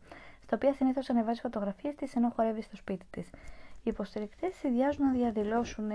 στα 0.43 0.55
οποία 0.55 0.73
συνήθως 0.73 1.09
ανεβάζει 1.09 1.39
φωτογραφίες 1.39 1.95
της 1.95 2.15
ενώ 2.15 2.29
χορεύει 2.35 2.61
στο 2.61 2.75
σπίτι 2.75 3.05
της. 3.09 3.29
Οι 3.83 3.89
υποστηρικτές 3.89 4.55
συνδυάζουν 4.55 5.05
να 5.05 5.11
διαδηλώσουν 5.11 5.91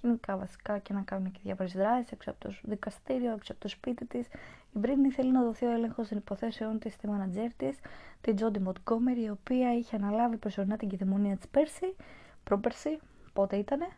κοινικά 0.00 0.36
βασικά 0.36 0.78
και 0.78 0.92
να 0.92 1.00
κάνουν 1.00 1.30
και 1.30 1.40
διάφορε 1.42 1.68
δράσεις 1.74 2.12
έξω 2.12 2.30
από 2.30 2.40
το 2.40 2.54
δικαστήριο, 2.62 3.32
έξω 3.32 3.52
από 3.52 3.60
το 3.60 3.68
σπίτι 3.68 4.04
της. 4.06 4.26
Η 4.72 4.78
Μπρίτνη 4.78 5.10
θέλει 5.10 5.30
να 5.30 5.42
δοθεί 5.42 5.66
ο 5.66 5.70
έλεγχος 5.70 6.08
των 6.08 6.18
υποθέσεων 6.18 6.78
της 6.78 6.92
στη 6.92 7.06
μάνατζέρ 7.06 7.54
της, 7.54 7.78
την 8.20 8.36
Τζόντι 8.36 8.58
Μοντκόμερ, 8.58 9.18
η 9.18 9.30
οποία 9.30 9.74
είχε 9.74 9.96
αναλάβει 9.96 10.36
προσωρινά 10.36 10.76
την 10.76 10.88
κυδαιμονία 10.88 11.36
της 11.36 11.48
πέρσι, 11.48 11.96
πρόπερσι, 12.44 12.98
πότε 13.32 13.56
ήτανε, 13.56 13.88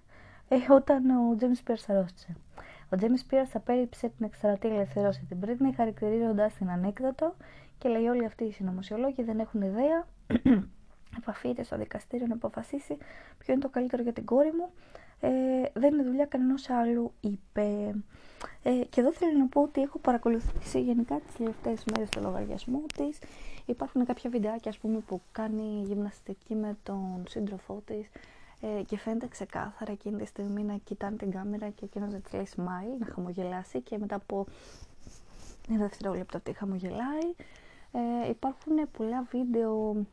ε, 0.48 0.56
όταν 0.70 1.10
ο 1.10 1.34
Τζέμις 1.36 1.62
Πίρ 1.62 1.76
αρρώστησε. 1.86 2.36
Ο 2.88 2.96
Τζέμις 2.96 3.24
Πίρ 3.24 3.42
απέριψε 3.54 4.08
την 4.08 4.26
εκστρατεία 4.26 4.70
ελευθερώση 4.70 5.24
την 5.28 5.36
Μπρίτνη, 5.36 5.72
χαρακτηρίζοντας 5.72 6.54
την 6.54 6.70
ανέκδοτο 6.70 7.34
και 7.78 7.88
λέει: 7.88 8.06
Όλοι 8.06 8.24
αυτοί 8.24 8.44
οι 8.44 8.52
συνωμοσιολόγοι 8.52 9.22
δεν 9.22 9.38
έχουν 9.38 9.62
ιδέα. 9.62 10.06
Επαφείται 11.18 11.62
στο 11.62 11.76
δικαστήριο 11.76 12.26
να 12.26 12.34
αποφασίσει 12.34 12.96
ποιο 13.38 13.52
είναι 13.52 13.62
το 13.62 13.68
καλύτερο 13.68 14.02
για 14.02 14.12
την 14.12 14.24
κόρη 14.24 14.52
μου 14.52 14.70
ε, 15.20 15.30
δεν 15.72 15.92
είναι 15.92 16.02
δουλειά 16.02 16.26
κανένας 16.26 16.70
άλλου, 16.70 17.12
είπε. 17.20 17.94
Ε, 18.62 18.70
και 18.70 19.00
εδώ 19.00 19.12
θέλω 19.12 19.38
να 19.38 19.46
πω 19.46 19.62
ότι 19.62 19.80
έχω 19.80 19.98
παρακολουθήσει 19.98 20.80
γενικά 20.80 21.20
τις 21.20 21.36
τελευταίες 21.36 21.84
μέρες 21.84 22.08
το 22.08 22.20
λογαριασμό 22.20 22.82
της. 22.96 23.18
Υπάρχουν 23.66 24.04
κάποια 24.04 24.30
βιντεάκια, 24.30 24.70
ας 24.70 24.78
πούμε, 24.78 24.98
που 24.98 25.20
κάνει 25.32 25.82
γυμναστική 25.86 26.54
με 26.54 26.76
τον 26.82 27.24
σύντροφό 27.28 27.82
της 27.84 28.08
ε, 28.66 28.82
και 28.82 28.98
φαίνεται 28.98 29.26
ξεκάθαρα 29.26 29.92
εκείνη 29.92 30.16
τη 30.16 30.24
στιγμή 30.26 30.62
να 30.62 30.76
κοιτάνε 30.84 31.16
την 31.16 31.30
κάμερα 31.30 31.68
και 31.68 31.84
εκείνος 31.84 32.12
να 32.12 32.18
της 32.18 32.32
λέει 32.32 32.48
smile, 32.56 32.98
να 32.98 33.06
χαμογελάσει 33.06 33.80
και 33.80 33.98
μετά 33.98 34.14
από 34.14 34.46
ένα 35.68 35.78
δευτερόλεπτο 35.78 36.36
αυτή 36.36 36.52
χαμογελάει. 36.52 37.34
Ε, 37.92 38.28
υπάρχουν 38.28 38.90
πολλά 38.92 39.22
βίντεο 39.30 40.04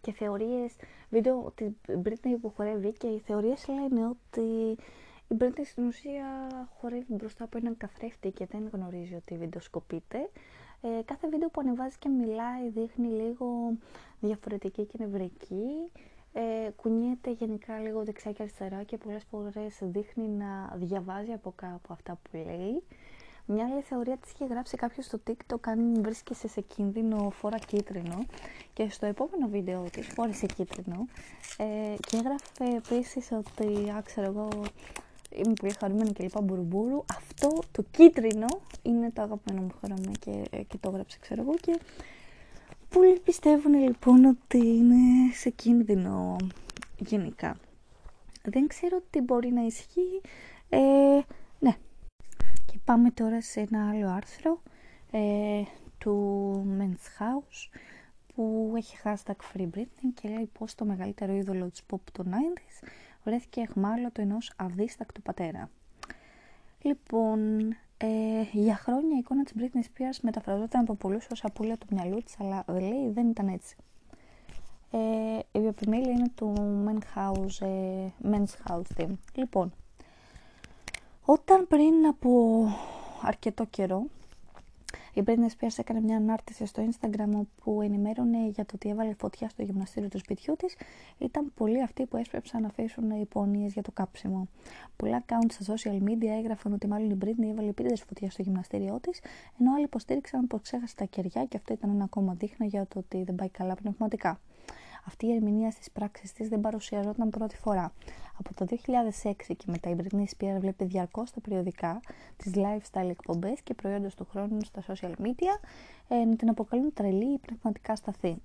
και 0.00 0.12
θεωρίες, 0.12 0.76
βίντεο 1.10 1.52
τη 1.54 1.66
Britney 2.04 2.36
που 2.40 2.52
χορεύει 2.56 2.92
και 2.92 3.06
οι 3.06 3.18
θεωρίες 3.18 3.68
λένε 3.68 4.06
ότι 4.06 4.76
η 5.28 5.36
Britney 5.38 5.64
στην 5.64 5.86
ουσία 5.86 6.26
χορεύει 6.80 7.14
μπροστά 7.14 7.44
από 7.44 7.58
έναν 7.58 7.76
καθρέφτη 7.76 8.30
και 8.30 8.46
δεν 8.46 8.68
γνωρίζει 8.72 9.14
ότι 9.14 9.36
βιντεοσκοπείται. 9.36 10.30
Ε, 10.80 11.02
κάθε 11.04 11.28
βίντεο 11.28 11.48
που 11.48 11.60
ανεβάζει 11.60 11.96
και 11.98 12.08
μιλάει 12.08 12.68
δείχνει 12.68 13.08
λίγο 13.08 13.72
διαφορετική 14.20 14.84
και 14.84 14.96
νευρική. 14.98 15.90
Ε, 16.38 16.70
κουνιέται 16.70 17.30
γενικά 17.30 17.78
λίγο 17.78 18.04
δεξιά 18.04 18.32
και 18.32 18.42
αριστερά 18.42 18.82
και 18.82 18.96
πολλές 18.96 19.24
φορές 19.30 19.78
δείχνει 19.80 20.28
να 20.28 20.72
διαβάζει 20.76 21.32
από 21.32 21.52
κάπου 21.56 21.88
αυτά 21.92 22.18
που 22.22 22.36
λέει. 22.36 22.82
Μια 23.46 23.64
άλλη 23.64 23.82
θεωρία 23.82 24.16
της 24.16 24.32
είχε 24.32 24.44
γράψει 24.44 24.76
κάποιος 24.76 25.06
στο 25.06 25.20
TikTok 25.26 25.60
αν 25.60 26.02
βρίσκεσαι 26.02 26.48
σε 26.48 26.60
κίνδυνο 26.60 27.30
φόρα 27.30 27.58
κίτρινο 27.58 28.26
και 28.72 28.88
στο 28.90 29.06
επόμενο 29.06 29.48
βίντεο 29.48 29.82
της 29.92 30.06
φόρησε 30.06 30.46
κίτρινο 30.46 31.06
ε, 31.56 31.94
και 32.06 32.16
έγραφε 32.16 32.76
επίσης 32.76 33.32
ότι, 33.32 33.92
άξερα 33.96 34.26
εγώ, 34.26 34.48
είμαι 35.30 35.52
πολύ 35.60 35.72
χαρούμενη 35.78 36.12
και 36.12 36.22
λοιπά 36.22 36.40
μπουρμπούρου. 36.40 37.04
Αυτό 37.16 37.58
το 37.72 37.82
κίτρινο 37.90 38.46
είναι 38.82 39.10
το 39.10 39.22
αγαπημένο 39.22 39.62
μου 39.62 39.74
χρώμα 39.80 40.12
και, 40.20 40.64
και 40.64 40.76
το 40.80 40.88
έγραψε 40.88 41.18
ξέρω 41.20 41.42
εγώ 41.42 41.54
και 41.54 41.78
πολλοί 42.88 43.20
πιστεύουν 43.20 43.74
λοιπόν 43.74 44.24
ότι 44.24 44.58
είναι 44.58 45.32
σε 45.32 45.50
κίνδυνο 45.50 46.36
γενικά. 46.98 47.56
δεν 48.42 48.66
ξέρω 48.66 49.02
τι 49.10 49.20
μπορεί 49.20 49.52
να 49.52 49.62
ισχύει. 49.62 50.20
Ε, 50.68 50.78
ναι. 51.58 51.76
Και 52.66 52.78
πάμε 52.84 53.10
τώρα 53.10 53.40
σε 53.40 53.60
ένα 53.60 53.88
άλλο 53.88 54.08
άρθρο 54.08 54.62
ε, 55.10 55.62
του 55.98 56.76
Men's 56.78 57.22
House 57.22 57.78
που 58.34 58.72
έχει 58.76 58.96
hashtag 59.04 59.36
Free 59.54 59.68
Britney 59.76 60.10
και 60.20 60.28
λέει 60.28 60.50
πως 60.58 60.74
το 60.74 60.84
μεγαλύτερο 60.84 61.32
είδωλο 61.32 61.70
της 61.70 61.82
pop 61.90 62.00
του 62.12 62.24
90s 62.26 62.88
βρέθηκε 63.24 63.60
εχμάλωτο 63.60 64.20
ενός 64.22 64.52
αδίστακτου 64.56 65.22
πατέρα. 65.22 65.70
Λοιπόν, 66.82 67.76
ε, 67.98 68.08
για 68.52 68.76
χρόνια 68.76 69.14
η 69.16 69.18
εικόνα 69.18 69.42
της 69.42 69.52
Britney 69.58 69.82
Spears 69.82 70.18
μεταφραζόταν 70.22 70.80
από 70.80 70.94
πολλούς 70.94 71.26
ως 71.32 71.44
απούλια 71.44 71.76
του 71.76 71.86
μυαλού 71.90 72.22
της, 72.22 72.40
αλλά 72.40 72.64
λέει 72.68 73.10
δεν 73.10 73.28
ήταν 73.28 73.48
έτσι. 73.48 73.76
Ε, 74.90 75.58
η 75.60 75.66
επιμέλεια 75.66 76.12
είναι 76.12 76.30
του 76.34 76.52
Men's 76.86 77.18
House, 77.18 77.66
ε, 77.66 78.06
Men's 78.22 78.70
House 78.70 78.82
Team. 78.96 79.10
Λοιπόν, 79.34 79.72
όταν 81.24 81.66
πριν 81.66 82.06
από 82.06 82.62
αρκετό 83.22 83.64
καιρό 83.64 84.02
η 85.18 85.22
Britney 85.26 85.48
Spears 85.58 85.76
έκανε 85.76 86.00
μια 86.00 86.16
ανάρτηση 86.16 86.66
στο 86.66 86.88
Instagram 86.90 87.40
που 87.62 87.82
ενημέρωνε 87.82 88.46
για 88.48 88.64
το 88.64 88.72
ότι 88.74 88.88
έβαλε 88.88 89.14
φωτιά 89.14 89.48
στο 89.48 89.62
γυμναστήριο 89.62 90.08
του 90.08 90.18
σπιτιού 90.18 90.56
της. 90.56 90.76
Ήταν 91.18 91.52
πολλοί 91.54 91.82
αυτοί 91.82 92.06
που 92.06 92.16
έσπεψαν 92.16 92.60
να 92.60 92.66
αφήσουν 92.66 93.10
υπόνοιες 93.10 93.72
για 93.72 93.82
το 93.82 93.90
κάψιμο. 93.92 94.48
Πολλά 94.96 95.24
accounts 95.26 95.50
στα 95.50 95.74
social 95.74 96.02
media 96.02 96.38
έγραφαν 96.38 96.72
ότι 96.72 96.86
μάλλον 96.86 97.10
η 97.10 97.18
Britney 97.24 97.50
έβαλε 97.50 97.68
επίτηδες 97.68 98.02
φωτιάς 98.02 98.32
στο 98.32 98.42
γυμναστήριό 98.42 98.98
της, 99.00 99.20
ενώ 99.60 99.74
άλλοι 99.74 99.84
υποστήριξαν 99.84 100.46
πως 100.46 100.60
ξέχασε 100.60 100.94
τα 100.94 101.04
κεριά 101.04 101.44
και 101.44 101.56
αυτό 101.56 101.72
ήταν 101.72 101.90
ένα 101.90 102.04
ακόμα 102.04 102.34
δείχνα 102.34 102.66
για 102.66 102.86
το 102.86 102.98
ότι 102.98 103.22
δεν 103.22 103.34
πάει 103.34 103.48
καλά 103.48 103.74
πνευματικά. 103.74 104.40
Αυτή 105.08 105.26
η 105.26 105.34
ερμηνεία 105.34 105.70
στις 105.70 105.90
πράξεις 105.90 106.32
της 106.32 106.48
δεν 106.48 106.60
παρουσιαζόταν 106.60 107.30
πρώτη 107.30 107.56
φορά. 107.56 107.92
Από 108.38 108.54
το 108.54 108.66
2006 109.22 109.32
και 109.56 109.64
μετά 109.66 109.90
η 109.90 109.94
Britney 109.98 110.24
Spears 110.36 110.56
βλέπει 110.60 110.84
διαρκώς 110.84 111.30
τα 111.30 111.40
περιοδικά, 111.40 112.00
τις 112.36 112.52
lifestyle 112.54 113.08
εκπομπές 113.08 113.60
και 113.60 113.74
προϊόντα 113.74 114.08
του 114.16 114.26
χρόνου 114.30 114.58
στα 114.64 114.82
social 114.86 115.12
media 115.22 115.68
ε, 116.08 116.24
να 116.24 116.36
την 116.36 116.48
αποκαλούν 116.48 116.92
τρελή 116.92 117.32
ή 117.32 117.38
πνευματικά 117.38 117.96
σταθή. 117.96 118.36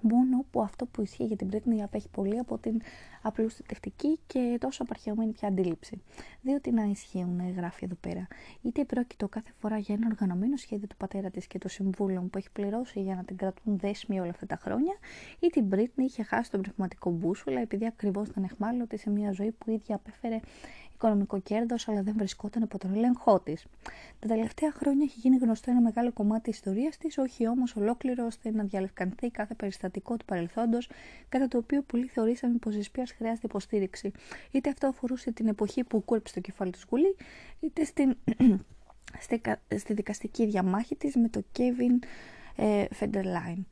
Μόνο 0.00 0.44
που 0.50 0.62
αυτό 0.62 0.86
που 0.86 1.02
ισχύει 1.02 1.24
για 1.24 1.36
την 1.36 1.48
Britney 1.52 1.80
απέχει 1.82 2.08
πολύ 2.08 2.38
από 2.38 2.58
την 2.58 2.80
απλουστευτική 3.22 4.18
και 4.26 4.56
τόσο 4.60 4.82
απαρχαιωμένη 4.82 5.32
πια 5.32 5.48
αντίληψη. 5.48 6.02
Διότι 6.42 6.70
να 6.70 6.82
ισχύουν, 6.82 7.52
γράφει 7.56 7.84
εδώ 7.84 7.94
πέρα. 8.00 8.26
Είτε 8.62 8.84
πρόκειτο 8.84 9.28
κάθε 9.28 9.50
φορά 9.58 9.78
για 9.78 9.94
ένα 9.94 10.06
οργανωμένο 10.10 10.56
σχέδιο 10.56 10.86
του 10.86 10.96
πατέρα 10.96 11.30
της 11.30 11.46
και 11.46 11.58
των 11.58 11.70
συμβούλων 11.70 12.30
που 12.30 12.38
έχει 12.38 12.50
πληρώσει 12.50 13.00
για 13.00 13.14
να 13.14 13.24
την 13.24 13.36
κρατούν 13.36 13.78
δέσμη 13.78 14.20
όλα 14.20 14.30
αυτά 14.30 14.46
τα 14.46 14.56
χρόνια, 14.56 14.94
είτε 15.40 15.60
η 15.60 15.68
Britney 15.70 16.02
είχε 16.02 16.22
χάσει 16.22 16.50
τον 16.50 16.60
πνευματικό 16.60 17.10
μπούσουλα 17.10 17.60
επειδή 17.60 17.86
ακριβώς 17.86 18.28
ήταν 18.28 18.44
εχμάλωτη 18.44 18.96
σε 18.96 19.10
μια 19.10 19.32
ζωή 19.32 19.50
που 19.50 19.70
ίδια 19.70 19.94
απέφερε 19.94 20.40
οικονομικό 21.00 21.40
κέρδος, 21.40 21.88
αλλά 21.88 22.02
δεν 22.02 22.14
βρισκόταν 22.16 22.62
από 22.62 22.78
τον 22.78 22.94
έλεγχό 22.94 23.40
της. 23.40 23.66
Τα 24.18 24.28
τελευταία 24.28 24.72
χρόνια 24.72 25.04
έχει 25.04 25.18
γίνει 25.18 25.36
γνωστό 25.36 25.70
ένα 25.70 25.80
μεγάλο 25.80 26.12
κομμάτι 26.12 26.42
της 26.42 26.54
ιστορίας 26.54 26.96
της, 26.96 27.18
όχι 27.18 27.48
όμως 27.48 27.76
ολόκληρο 27.76 28.26
ώστε 28.26 28.50
να 28.50 28.64
διαλευκανθεί 28.64 29.30
κάθε 29.30 29.54
περιστατικό 29.54 30.16
του 30.16 30.24
παρελθόντος, 30.24 30.90
κατά 31.28 31.48
το 31.48 31.58
οποίο 31.58 31.82
πολλοί 31.82 32.06
θεωρήσαμε 32.06 32.56
πως 32.58 32.74
η 32.74 32.82
Σπία 32.82 33.06
χρειάζεται 33.16 33.46
υποστήριξη. 33.46 34.12
Είτε 34.50 34.70
αυτό 34.70 34.86
αφορούσε 34.86 35.32
την 35.32 35.46
εποχή 35.46 35.84
που 35.84 36.04
κούρεψε 36.04 36.34
το 36.34 36.40
κεφάλι 36.40 36.70
του 36.70 36.78
Σκουλή, 36.78 37.16
είτε 37.60 37.84
στην, 37.84 38.16
στη 39.76 39.92
δικαστική 39.92 40.46
διαμάχη 40.46 40.96
της 40.96 41.16
με 41.16 41.28
το 41.28 41.42
Kevin 41.58 42.06
ε, 42.56 42.84
Federline. 43.00 43.62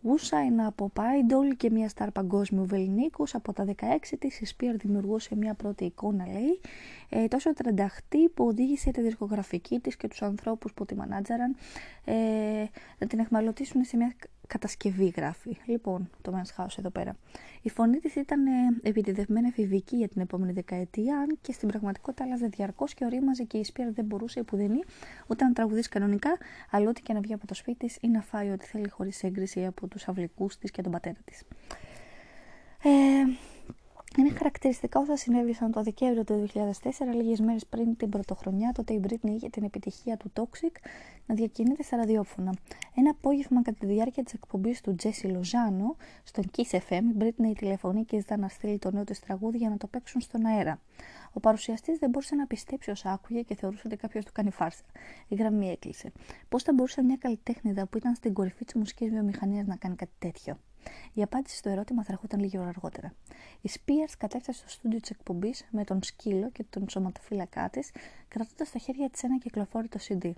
Βούσα 0.00 0.44
είναι 0.44 0.66
από 0.66 0.88
Πάιντολ 0.88 1.56
και 1.56 1.70
μια 1.70 1.88
στάρ 1.88 2.10
παγκόσμιου 2.10 2.66
βεληνίκους. 2.66 3.34
Από 3.34 3.52
τα 3.52 3.64
16 3.64 4.16
της 4.18 4.40
η 4.40 4.44
Σπίρ 4.44 4.76
δημιουργούσε 4.76 5.36
μια 5.36 5.54
πρώτη 5.54 5.84
εικόνα, 5.84 6.26
λέει, 6.26 6.60
ε, 7.08 7.28
τόσο 7.28 7.52
τρανταχτή 7.52 8.28
που 8.28 8.44
οδήγησε 8.44 8.90
τη 8.90 9.00
δισκογραφική 9.00 9.78
της 9.78 9.96
και 9.96 10.08
τους 10.08 10.22
ανθρώπους 10.22 10.72
που 10.72 10.84
τη 10.84 10.94
μανάτζαραν 10.94 11.56
ε, 12.04 12.14
να 12.98 13.06
την 13.06 13.18
εχμαλωτήσουν 13.18 13.84
σε 13.84 13.96
μια 13.96 14.14
κατασκευή 14.48 15.12
γράφει. 15.16 15.56
Λοιπόν, 15.66 16.10
το 16.22 16.32
Men's 16.34 16.62
House 16.62 16.78
εδώ 16.78 16.90
πέρα. 16.90 17.16
Η 17.62 17.70
φωνή 17.70 17.98
της 17.98 18.14
ήταν 18.14 18.46
ε, 18.46 18.50
επιτιδευμένα 18.82 19.46
εφηβική 19.46 19.96
για 19.96 20.08
την 20.08 20.20
επόμενη 20.20 20.52
δεκαετία, 20.52 21.18
αν 21.18 21.38
και 21.40 21.52
στην 21.52 21.68
πραγματικότητα 21.68 22.24
άλλαζε 22.24 22.46
διαρκώς 22.46 22.94
και 22.94 23.04
ορίμαζε 23.04 23.44
και 23.44 23.58
η 23.58 23.64
Σπίρ 23.64 23.92
δεν 23.92 24.04
μπορούσε 24.04 24.40
επουδενή 24.40 24.82
ούτε 25.26 25.44
να 25.44 25.52
τραγουδήσει 25.52 25.88
κανονικά, 25.88 26.38
αλλά 26.70 26.88
ό,τι 26.88 27.02
και 27.02 27.12
να 27.12 27.20
βγει 27.20 27.32
από 27.32 27.46
το 27.46 27.54
σπίτι 27.54 27.86
της 27.86 27.98
ή 28.00 28.08
να 28.08 28.22
φάει 28.22 28.50
ό,τι 28.50 28.66
θέλει 28.66 28.88
χωρίς 28.88 29.22
έγκριση 29.22 29.66
από 29.66 29.86
τους 29.86 30.08
αυλικούς 30.08 30.56
της 30.58 30.70
και 30.70 30.82
τον 30.82 30.92
πατέρα 30.92 31.18
της. 31.24 31.42
Ε, 32.82 32.88
είναι 34.18 34.30
χαρακτηριστικά 34.30 35.00
όσα 35.00 35.16
συνέβησαν 35.16 35.70
το 35.70 35.82
Δεκέμβριο 35.82 36.24
του 36.24 36.48
2004, 36.54 36.64
λίγες 37.14 37.40
μέρες 37.40 37.66
πριν 37.66 37.96
την 37.96 38.08
πρωτοχρονιά, 38.08 38.72
τότε 38.72 38.92
η 38.92 39.00
Britney 39.08 39.30
είχε 39.30 39.48
την 39.48 39.64
επιτυχία 39.64 40.16
του 40.16 40.32
Toxic 40.34 40.76
να 41.26 41.34
διακινείται 41.34 41.82
στα 41.82 41.96
ραδιόφωνα. 41.96 42.54
Ένα 42.94 43.10
απόγευμα 43.10 43.62
κατά 43.62 43.76
τη 43.80 43.86
διάρκεια 43.86 44.22
της 44.22 44.32
εκπομπής 44.32 44.80
του 44.80 44.96
Jesse 45.02 45.26
Lozano 45.26 45.96
στον 46.22 46.44
Kiss 46.56 46.78
FM, 46.78 47.02
η 47.14 47.16
Britney 47.18 47.52
τηλεφωνεί 47.58 48.04
και 48.04 48.18
ζητά 48.18 48.36
να 48.36 48.48
στείλει 48.48 48.78
το 48.78 48.90
νέο 48.90 49.04
της 49.04 49.20
τραγούδι 49.20 49.56
για 49.58 49.68
να 49.68 49.76
το 49.76 49.86
παίξουν 49.86 50.20
στον 50.20 50.46
αέρα. 50.46 50.80
Ο 51.32 51.40
παρουσιαστής 51.40 51.98
δεν 51.98 52.10
μπορούσε 52.10 52.34
να 52.34 52.46
πιστέψει 52.46 52.90
όσα 52.90 53.12
άκουγε 53.12 53.42
και 53.42 53.54
θεωρούσε 53.54 53.82
ότι 53.86 53.96
κάποιος 53.96 54.24
του 54.24 54.32
κάνει 54.34 54.50
φάρσα. 54.50 54.82
Η 55.28 55.34
γραμμή 55.34 55.70
έκλεισε. 55.70 56.12
Πώς 56.48 56.62
θα 56.62 56.72
μπορούσε 56.72 57.02
μια 57.02 57.16
καλλιτέχνηδα 57.16 57.86
που 57.86 57.96
ήταν 57.96 58.14
στην 58.14 58.32
κορυφή 58.32 58.64
της 58.64 58.74
μουσικής 58.74 59.10
βιομηχανίας 59.10 59.66
να 59.66 59.76
κάνει 59.76 59.96
κάτι 59.96 60.12
τέτοιο; 60.18 60.58
Η 61.12 61.22
απάντηση 61.22 61.56
στο 61.56 61.68
ερώτημα 61.68 62.02
θα 62.04 62.12
ερχόταν 62.12 62.40
λίγη 62.40 62.58
ώρα 62.58 62.68
αργότερα. 62.68 63.14
Η 63.60 63.70
Spears 63.72 64.12
κατέφτασε 64.18 64.58
στο 64.58 64.68
στούντιο 64.68 65.00
της 65.00 65.10
εκπομπής 65.10 65.66
με 65.70 65.84
τον 65.84 66.02
σκύλο 66.02 66.50
και 66.50 66.64
τον 66.70 66.88
σωματοφύλακά 66.88 67.70
της, 67.70 67.90
κρατώντας 68.28 68.68
στα 68.68 68.78
χέρια 68.78 69.10
της 69.10 69.22
ένα 69.22 69.38
κυκλοφόρητο 69.38 69.98
CD. 70.08 70.32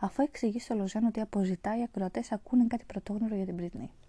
Αφού 0.00 0.22
εξηγεί 0.22 0.58
στο 0.58 0.74
Λοζάν 0.74 1.04
ότι 1.04 1.20
αποζητάει, 1.20 1.80
οι 1.80 1.82
ακροατές 1.82 2.32
ακούνε 2.32 2.66
κάτι 2.66 2.84
πρωτόγνωρο 2.84 3.34
για 3.34 3.44
την 3.44 3.56
Britney 3.60 4.05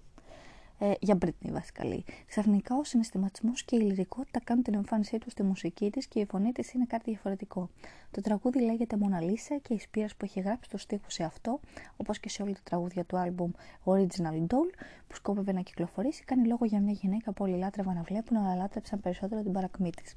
ε, 0.80 0.92
για 1.00 1.18
Britney 1.26 1.50
βασικά 1.52 1.86
λέει. 1.86 2.04
Ξαφνικά 2.28 2.76
ο 2.76 2.84
συναισθηματισμός 2.84 3.64
και 3.64 3.76
η 3.76 3.80
λυρικότητα 3.80 4.40
κάνουν 4.44 4.64
την 4.64 4.74
εμφάνισή 4.74 5.18
του 5.18 5.30
στη 5.30 5.44
μουσική 5.44 5.90
της 5.90 6.08
και 6.08 6.20
η 6.20 6.26
φωνή 6.26 6.52
της 6.52 6.74
είναι 6.74 6.86
κάτι 6.86 7.12
διαφορετικό. 7.12 7.70
Το 8.12 8.22
τραγούδι 8.22 8.62
λέγεται 8.62 8.98
Μοναλίσα 8.98 9.58
και 9.58 9.74
η 9.74 9.80
Σπία 9.80 10.10
που 10.18 10.26
έχει 10.26 10.40
γράψει 10.40 10.70
το 10.70 10.78
στίχο 10.78 11.06
σε 11.08 11.24
αυτό, 11.24 11.60
όπως 11.98 12.20
και 12.20 12.30
σε 12.30 12.42
όλα 12.44 12.54
τα 12.54 12.62
τραγούδια 12.64 13.06
του 13.06 13.18
άλμπουμ 13.18 13.52
Original 13.84 14.48
Doll, 14.48 14.70
που 15.08 15.16
σκόπευε 15.16 15.52
να 15.52 15.62
κυκλοφορήσει, 15.62 16.24
κάνει 16.24 16.48
λόγο 16.48 16.66
για 16.66 16.80
μια 16.80 16.94
γυναίκα 16.94 17.32
που 17.32 17.44
όλοι 17.44 17.58
λάτρευαν 17.58 17.96
να 17.96 18.02
βλέπουν, 18.02 18.38
αλλά 18.38 18.56
λάτρεψαν 18.56 19.00
περισσότερο 19.00 19.42
την 19.42 19.52
παρακμή 19.52 19.90
της. 19.90 20.16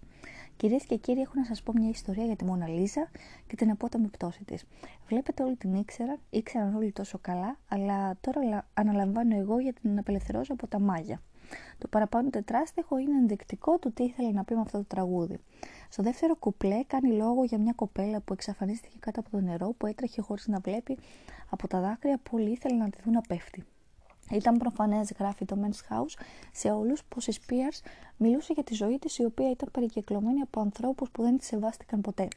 Κυρίες 0.56 0.84
και 0.84 0.96
κύριοι, 0.96 1.20
έχω 1.20 1.32
να 1.34 1.44
σας 1.44 1.62
πω 1.62 1.72
μια 1.72 1.88
ιστορία 1.88 2.24
για 2.24 2.36
τη 2.36 2.44
Μόνα 2.44 2.68
Λίζα 2.68 3.10
και 3.46 3.56
την 3.56 3.70
απότομη 3.70 4.08
πτώση 4.08 4.44
της. 4.44 4.64
Βλέπετε, 5.08 5.42
όλοι 5.42 5.56
την 5.56 5.74
ήξεραν, 5.74 6.18
ήξεραν 6.30 6.74
όλοι 6.74 6.92
τόσο 6.92 7.18
καλά, 7.20 7.58
αλλά 7.68 8.16
τώρα 8.20 8.66
αναλαμβάνω 8.74 9.36
εγώ 9.36 9.58
για 9.58 9.72
την 9.72 9.98
απελευθερώσω 9.98 10.52
από 10.52 10.66
τα 10.66 10.80
μάγια. 10.80 11.20
Το 11.78 11.88
παραπάνω 11.88 12.30
τετράστεχο 12.30 12.98
είναι 12.98 13.16
ενδεικτικό 13.16 13.78
του 13.78 13.92
τι 13.92 14.04
ήθελε 14.04 14.30
να 14.30 14.44
πει 14.44 14.54
με 14.54 14.60
αυτό 14.60 14.78
το 14.78 14.84
τραγούδι. 14.84 15.38
Στο 15.88 16.02
δεύτερο 16.02 16.36
κουπλέ 16.36 16.84
κάνει 16.86 17.12
λόγο 17.12 17.44
για 17.44 17.58
μια 17.58 17.72
κοπέλα 17.72 18.20
που 18.20 18.32
εξαφανίστηκε 18.32 18.96
κάτω 19.00 19.20
από 19.20 19.30
το 19.30 19.40
νερό, 19.40 19.74
που 19.76 19.86
έτρεχε 19.86 20.20
χωρίς 20.20 20.46
να 20.46 20.58
βλέπει 20.58 20.98
από 21.50 21.68
τα 21.68 21.80
δάκρυα 21.80 22.18
που 22.22 22.30
όλοι 22.32 22.50
ήθελαν 22.50 22.78
να 22.78 22.90
τη 22.90 22.98
δουν 23.04 23.12
να 23.12 23.20
πέφτει. 23.20 23.64
Ήταν 24.30 24.56
προφανές, 24.56 25.12
γράφει 25.18 25.44
το 25.44 25.56
Men's 25.62 25.94
House, 25.94 26.22
σε 26.52 26.70
όλους 26.70 27.04
πως 27.04 27.26
η 27.26 27.32
Spears 27.40 27.86
μιλούσε 28.16 28.52
για 28.52 28.64
τη 28.64 28.74
ζωή 28.74 28.98
της, 28.98 29.18
η 29.18 29.24
οποία 29.24 29.50
ήταν 29.50 29.68
περικυκλωμένη 29.72 30.40
από 30.40 30.60
ανθρώπους 30.60 31.10
που 31.10 31.22
δεν 31.22 31.38
τη 31.38 31.44
σεβάστηκαν 31.44 32.00
ποτέ. 32.00 32.28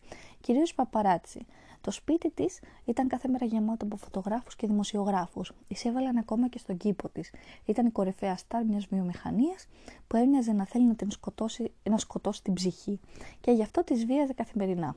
Κυρίως 0.41 0.73
παπαράτσι. 0.73 1.45
Το 1.81 1.91
σπίτι 1.91 2.29
της 2.29 2.59
ήταν 2.85 3.07
κάθε 3.07 3.27
μέρα 3.27 3.45
γεμάτο 3.45 3.85
από 3.85 3.95
φωτογράφους 3.95 4.55
και 4.55 4.67
δημοσιογράφους. 4.67 5.51
Εισέβαλαν 5.67 6.17
ακόμα 6.17 6.49
και 6.49 6.57
στον 6.57 6.77
κήπο 6.77 7.09
της. 7.09 7.31
Ήταν 7.65 7.85
η 7.85 7.89
κορυφαία 7.89 8.37
στάρ 8.37 8.65
μιας 8.65 8.85
βιομηχανίας 8.85 9.67
που 10.07 10.15
έμοιαζε 10.15 10.51
να 10.51 10.65
θέλει 10.65 10.85
να 10.85 10.95
την 10.95 11.11
σκοτώσει, 11.11 11.71
να 11.89 11.97
σκοτώσει 11.97 12.43
την 12.43 12.53
ψυχή. 12.53 12.99
Και 13.39 13.51
γι' 13.51 13.61
αυτό 13.61 13.83
της 13.83 14.05
βίαζε 14.05 14.33
καθημερινά. 14.33 14.95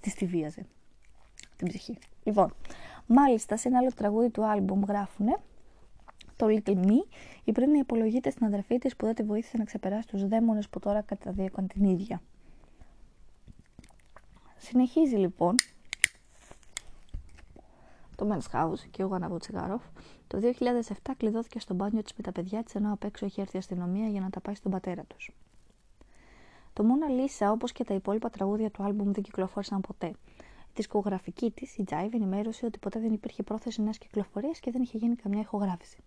Της 0.00 0.14
τη 0.14 0.26
βίαζε. 0.26 0.66
Την 1.56 1.68
ψυχή. 1.68 1.98
Λοιπόν, 2.22 2.54
μάλιστα 3.06 3.56
σε 3.56 3.68
ένα 3.68 3.78
άλλο 3.78 3.92
τραγούδι 3.92 4.30
του 4.30 4.44
άλμπουμ 4.44 4.82
γράφουνε 4.88 5.36
το 6.38 6.46
Little 6.48 6.76
Me, 6.76 7.04
η 7.44 7.52
πριν 7.52 7.74
υπολογείται 7.74 8.30
στην 8.30 8.46
αδερφή 8.46 8.78
της 8.78 8.96
που 8.96 9.04
δεν 9.04 9.14
τη 9.14 9.22
βοήθησε 9.22 9.56
να 9.56 9.64
ξεπεράσει 9.64 10.08
τους 10.08 10.28
δαίμονες 10.28 10.68
που 10.68 10.78
τώρα 10.78 11.00
καταδίωκαν 11.02 11.66
την 11.66 11.84
ίδια. 11.84 12.22
Συνεχίζει 14.56 15.16
λοιπόν 15.16 15.54
το 18.16 18.28
Men's 18.30 18.56
House 18.56 18.80
και 18.90 19.02
εγώ 19.02 19.14
ανάβω 19.14 19.38
τσιγάρο. 19.38 19.80
Το 20.26 20.38
2007 20.42 21.10
κλειδώθηκε 21.16 21.60
στο 21.60 21.74
μπάνιο 21.74 22.02
της 22.02 22.12
με 22.16 22.22
τα 22.22 22.32
παιδιά 22.32 22.62
της 22.62 22.74
ενώ 22.74 22.92
απ' 22.92 23.04
έξω 23.04 23.26
είχε 23.26 23.40
έρθει 23.40 23.56
η 23.56 23.58
αστυνομία 23.58 24.08
για 24.08 24.20
να 24.20 24.30
τα 24.30 24.40
πάει 24.40 24.54
στον 24.54 24.70
πατέρα 24.70 25.04
τους. 25.04 25.32
Το 26.72 26.84
Mona 26.84 27.10
Lisa, 27.10 27.52
όπως 27.52 27.72
και 27.72 27.84
τα 27.84 27.94
υπόλοιπα 27.94 28.30
τραγούδια 28.30 28.70
του 28.70 28.82
άλμπουμ, 28.82 29.12
δεν 29.12 29.22
κυκλοφόρησαν 29.22 29.80
ποτέ. 29.80 30.12
Η 30.78 30.80
δισκογραφική 30.80 31.50
της, 31.50 31.76
η 31.76 31.84
Jive, 31.90 32.08
ενημέρωσε 32.12 32.66
ότι 32.66 32.78
ποτέ 32.78 33.00
δεν 33.00 33.12
υπήρχε 33.12 33.42
πρόθεση 33.42 33.82
νέα 33.82 33.90
κυκλοφορίας 33.90 34.60
και 34.60 34.70
δεν 34.70 34.82
είχε 34.82 34.98
γίνει 34.98 35.16
καμιά 35.16 35.40
ηχογράφηση. 35.40 35.98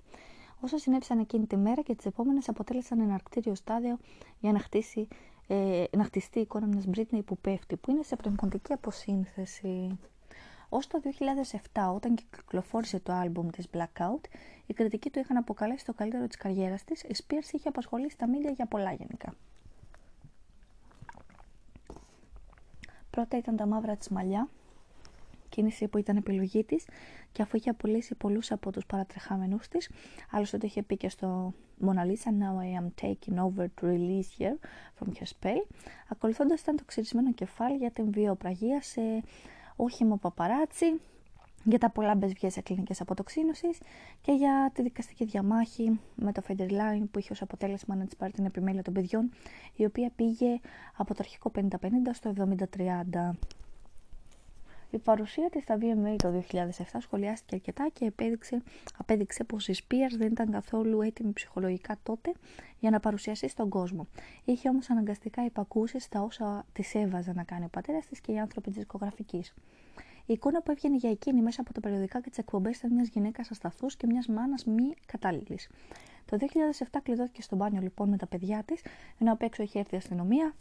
Όσα 0.61 0.77
συνέβησαν 0.77 1.19
εκείνη 1.19 1.45
τη 1.45 1.57
μέρα 1.57 1.81
και 1.81 1.95
τις 1.95 2.05
επόμενες 2.05 2.49
αποτέλεσαν 2.49 2.99
ένα 2.99 3.13
αρκτήριο 3.13 3.55
στάδιο 3.55 3.97
για 4.39 4.51
να 4.51 4.59
χτίσει 4.59 5.07
ε, 5.47 5.83
να 5.97 6.03
χτιστεί 6.03 6.37
η 6.37 6.41
εικόνα 6.41 6.67
μιας 6.67 6.85
Britney 6.95 7.19
που 7.25 7.37
πέφτει, 7.37 7.75
που 7.75 7.91
είναι 7.91 8.03
σε 8.03 8.15
πνευματική 8.15 8.73
αποσύνθεση. 8.73 9.99
Ως 10.69 10.87
το 10.87 11.01
2007, 11.73 11.93
όταν 11.95 12.15
κυκλοφόρησε 12.15 12.99
το 12.99 13.13
άλμπουμ 13.13 13.49
της 13.49 13.67
Blackout, 13.73 14.21
οι 14.65 14.73
κριτικοί 14.73 15.09
του 15.09 15.19
είχαν 15.19 15.37
αποκαλέσει 15.37 15.85
το 15.85 15.93
καλύτερο 15.93 16.27
της 16.27 16.37
καριέρας 16.37 16.83
της, 16.83 17.01
η 17.01 17.15
Spears 17.17 17.53
είχε 17.53 17.67
απασχολήσει 17.67 18.17
τα 18.17 18.27
μίντια 18.27 18.51
για 18.51 18.65
πολλά 18.65 18.93
γενικά. 18.93 19.33
Πρώτα 23.09 23.37
ήταν 23.37 23.55
τα 23.55 23.65
μαύρα 23.65 23.95
της 23.95 24.09
μαλλιά, 24.09 24.47
κίνηση 25.51 25.87
που 25.87 25.97
ήταν 25.97 26.17
επιλογή 26.17 26.63
της 26.63 26.85
και 27.31 27.41
αφού 27.41 27.57
είχε 27.57 27.69
απολύσει 27.69 28.15
πολλούς 28.15 28.51
από 28.51 28.71
τους 28.71 28.85
παρατρεχάμενους 28.85 29.67
της, 29.67 29.89
άλλωστε 30.31 30.57
το 30.57 30.65
είχε 30.67 30.83
πει 30.83 30.97
και 30.97 31.09
στο 31.09 31.53
Mona 31.85 32.05
Lisa 32.05 32.31
Now 32.41 32.55
I 32.65 32.81
am 32.81 32.87
taking 33.05 33.37
over 33.37 33.65
to 33.81 33.85
release 33.85 34.29
here 34.39 34.57
from 34.99 35.07
her 35.07 35.25
spell, 35.25 35.67
ακολουθώντας 36.07 36.61
ήταν 36.61 36.75
το 36.75 36.83
ξυρισμένο 36.85 37.33
κεφάλι 37.33 37.77
για 37.77 37.91
την 37.91 38.11
βιοπραγία 38.11 38.81
σε 38.81 39.01
όχημα 39.75 40.17
παπαράτσι, 40.17 40.99
για 41.63 41.77
τα 41.77 41.89
πολλά 41.89 42.15
μπεσβιές 42.15 42.53
σε 42.53 42.61
κλινικές 42.61 43.01
αποτοξίνωσης 43.01 43.77
και 44.21 44.31
για 44.31 44.71
τη 44.73 44.81
δικαστική 44.81 45.25
διαμάχη 45.25 45.99
με 46.15 46.31
το 46.31 46.41
Federline 46.47 47.03
που 47.11 47.19
είχε 47.19 47.31
ως 47.31 47.41
αποτέλεσμα 47.41 47.95
να 47.95 48.05
της 48.05 48.15
πάρει 48.15 48.31
την 48.31 48.45
επιμέλεια 48.45 48.81
των 48.81 48.93
παιδιών 48.93 49.31
η 49.75 49.85
οποία 49.85 50.11
πήγε 50.15 50.59
από 50.97 51.13
το 51.13 51.19
αρχικό 51.19 51.51
50-50 51.55 51.65
στο 52.11 52.33
70-30. 52.77 53.37
Η 54.91 54.97
παρουσία 54.97 55.49
της 55.49 55.63
στα 55.63 55.77
VMA 55.81 56.15
το 56.17 56.43
2007 56.51 56.61
σχολιάστηκε 56.99 57.55
αρκετά 57.55 57.89
και 57.93 58.05
επέδειξε, 58.05 58.61
απέδειξε 58.97 59.43
πως 59.43 59.67
η 59.67 59.75
Spears 59.77 60.17
δεν 60.17 60.31
ήταν 60.31 60.51
καθόλου 60.51 61.01
έτοιμη 61.01 61.31
ψυχολογικά 61.33 61.97
τότε 62.03 62.31
για 62.79 62.89
να 62.89 62.99
παρουσιαστεί 62.99 63.47
στον 63.49 63.69
κόσμο. 63.69 64.07
Είχε 64.45 64.69
όμως 64.69 64.89
αναγκαστικά 64.89 65.45
υπακούσεις 65.45 66.03
στα 66.03 66.21
όσα 66.21 66.65
της 66.73 66.95
έβαζε 66.95 67.33
να 67.33 67.43
κάνει 67.43 67.65
ο 67.65 67.69
πατέρας 67.71 68.05
της 68.05 68.21
και 68.21 68.31
οι 68.31 68.39
άνθρωποι 68.39 68.67
της 68.67 68.77
δισκογραφικής. 68.77 69.53
Η 70.25 70.33
εικόνα 70.33 70.61
που 70.61 70.71
έβγαινε 70.71 70.95
για 70.95 71.09
εκείνη 71.09 71.41
μέσα 71.41 71.61
από 71.61 71.73
τα 71.73 71.79
περιοδικά 71.79 72.21
και 72.21 72.29
τις 72.29 72.37
εκπομπές 72.37 72.77
ήταν 72.77 72.93
μιας 72.93 73.07
γυναίκας 73.07 73.51
ασταθούς 73.51 73.95
και 73.95 74.07
μιας 74.07 74.27
μάνας 74.27 74.65
μη 74.65 74.93
κατάλληλη. 75.05 75.59
Το 76.25 76.37
2007 76.37 76.99
κλειδώθηκε 77.03 77.41
στο 77.41 77.55
μπάνιο 77.55 77.81
λοιπόν 77.81 78.09
με 78.09 78.17
τα 78.17 78.27
παιδιά 78.27 78.63
της, 78.65 78.81
ενώ 79.19 79.31
απ' 79.31 79.41
έξω 79.41 79.63
είχε 79.63 79.79
έρθει 79.79 79.95
η 79.95 79.97
αστυνομία 79.97 80.53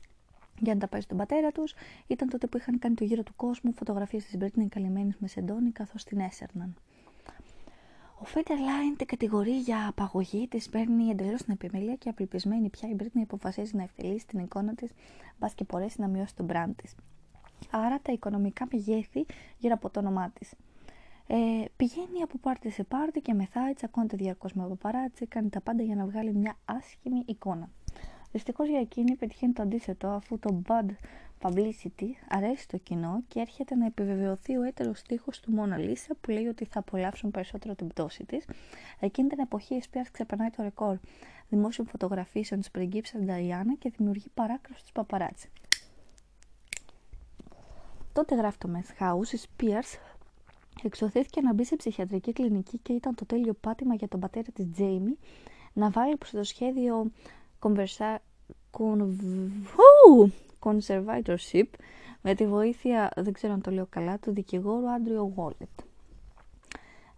για 0.61 0.75
να 0.75 0.81
τα 0.81 0.89
πάει 0.89 1.01
στον 1.01 1.17
πατέρα 1.17 1.53
τους. 1.53 1.75
Ήταν 2.07 2.29
τότε 2.29 2.47
που 2.47 2.57
είχαν 2.57 2.79
κάνει 2.79 2.95
το 2.95 3.05
γύρο 3.05 3.23
του 3.23 3.33
κόσμου 3.37 3.73
φωτογραφίες 3.73 4.25
της 4.25 4.37
Μπρίτνη 4.37 4.69
καλυμμένης 4.69 5.17
με 5.19 5.29
σεντόνι 5.29 5.71
καθώς 5.71 6.05
την 6.05 6.21
έσερναν. 6.21 6.75
Ο 8.23 8.25
Φέντερ 8.25 8.59
Λάιν 8.59 8.97
την 8.97 9.07
κατηγορεί 9.07 9.59
για 9.59 9.89
απαγωγή, 9.89 10.49
της 10.49 10.69
παίρνει 10.69 11.09
εντελώς 11.09 11.43
την 11.43 11.53
επιμέλεια 11.53 11.95
και 11.95 12.09
απελπισμένη 12.09 12.69
πια 12.69 12.89
η 12.89 12.95
Μπρίτνη 12.95 13.23
αποφασίζει 13.23 13.77
να 13.77 13.83
ευτελίσει 13.83 14.27
την 14.27 14.39
εικόνα 14.39 14.75
της, 14.75 14.91
μπας 15.39 15.55
και 15.55 15.65
μπορέσει 15.69 16.01
να 16.01 16.09
μειώσει 16.09 16.35
τον 16.37 16.47
brand 16.51 16.73
της. 16.77 16.95
Άρα 17.71 17.99
τα 18.03 18.13
οικονομικά 18.13 18.67
μεγέθη 18.73 19.27
γύρω 19.59 19.75
από 19.75 19.91
το 19.91 20.01
όνομά 20.01 20.31
της. 20.31 20.53
Ε, 21.27 21.65
πηγαίνει 21.77 22.23
από 22.23 22.39
πάρτι 22.39 22.71
σε 22.71 22.85
πάρτι 22.85 23.21
και 23.21 23.35
μεθάει, 23.35 23.73
τσακώνεται 23.73 24.17
διαρκώς 24.17 24.53
με 24.53 24.69
παπαράτσι, 24.69 25.27
κάνει 25.27 25.49
τα 25.49 25.61
πάντα 25.61 25.83
για 25.83 25.95
να 25.95 26.07
βγάλει 26.07 26.35
μια 26.35 26.57
άσχημη 26.65 27.23
εικόνα. 27.27 27.69
Δυστυχώς 28.33 28.69
για 28.69 28.81
εκείνη 28.81 29.17
πετυχαίνει 29.17 29.53
το 29.53 29.63
αντίθετο, 29.63 30.09
αφού 30.09 30.39
το 30.39 30.63
bad 30.67 30.91
publicity 31.43 32.09
αρέσει 32.29 32.63
στο 32.63 32.79
κοινό 32.79 33.23
και 33.29 33.41
έρχεται 33.41 33.75
να 33.75 33.87
επιβεβαιωθεί 33.87 34.57
ο 34.57 34.63
έτερος 34.63 34.99
στίχος 34.99 35.41
του 35.41 35.53
Μόνα 35.53 35.79
Λίσα 35.79 36.15
που 36.21 36.31
λέει 36.31 36.47
ότι 36.47 36.65
θα 36.65 36.79
απολαύσουν 36.79 37.31
περισσότερο 37.31 37.75
την 37.75 37.87
πτώση 37.87 38.25
της. 38.25 38.45
Εκείνη 39.01 39.29
την 39.29 39.39
εποχή 39.39 39.75
η 39.75 39.83
Σπία 39.83 40.07
ξεπερνάει 40.13 40.51
το 40.51 40.63
ρεκόρ 40.63 40.97
δημόσιων 41.49 41.87
φωτογραφίσεων 41.87 42.61
της 42.61 42.71
πριγκίψα 42.71 43.19
Νταϊάννα 43.19 43.75
και 43.75 43.93
δημιουργεί 43.97 44.29
παράκρουση 44.35 44.85
του 44.85 44.93
παπαράτσι. 44.93 45.51
Τότε 48.13 48.35
γράφει 48.35 48.59
το 48.59 48.69
Men's 48.75 49.03
House, 49.03 49.33
η 49.33 49.39
Spears 49.39 49.99
εξωθήθηκε 50.83 51.41
να 51.41 51.53
μπει 51.53 51.65
σε 51.65 51.77
ψυχιατρική 51.77 52.33
κλινική 52.33 52.79
και 52.79 52.93
ήταν 52.93 53.15
το 53.15 53.27
τέλειο 53.27 53.53
πάτημα 53.53 53.95
για 53.95 54.09
τον 54.09 54.21
πατέρα 54.21 54.49
της 54.55 54.71
Τζέιμι 54.73 55.19
να 55.73 55.91
βάλει 55.91 56.17
προς 56.17 56.31
το 56.31 56.45
σχέδιο 56.45 57.11
conservatorship 60.61 61.67
με 62.23 62.35
τη 62.35 62.47
βοήθεια, 62.47 63.11
δεν 63.17 63.33
ξέρω 63.33 63.53
αν 63.53 63.61
το 63.61 63.71
λέω 63.71 63.87
καλά, 63.91 64.19
του 64.19 64.33
δικηγόρου 64.33 64.91
Άντριο 64.91 65.33
Wallet. 65.37 65.85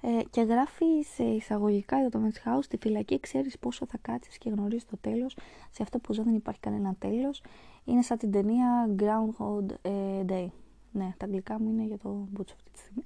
Ε, 0.01 0.23
και 0.31 0.41
γράφει 0.41 1.03
σε 1.15 1.23
εισαγωγικά 1.23 2.01
για 2.01 2.11
το 2.11 2.21
Men's 2.23 2.49
House 2.49 2.63
στη 2.63 2.77
φυλακή 2.77 3.21
ξέρεις 3.21 3.59
πόσο 3.59 3.87
θα 3.87 3.99
κάτσεις 4.03 4.39
και 4.39 4.51
γνωρίζεις 4.51 4.87
το 4.87 4.97
τέλος 5.01 5.37
σε 5.71 5.83
αυτό 5.83 5.99
που 5.99 6.13
ζω 6.13 6.23
δεν 6.23 6.35
υπάρχει 6.35 6.61
κανένα 6.61 6.95
τέλος 6.99 7.43
είναι 7.85 8.03
σαν 8.03 8.19
την 8.19 8.31
ταινία 8.31 8.91
Groundhog 8.99 9.65
ε, 9.83 9.91
Day 10.29 10.47
ναι, 10.93 11.15
τα 11.17 11.25
αγγλικά 11.25 11.61
μου 11.61 11.71
είναι 11.71 11.83
για 11.83 11.99
το 11.99 12.27
μπούτσο 12.31 12.55
αυτή 12.55 12.71
τη 12.71 12.79
στιγμή. 12.79 13.05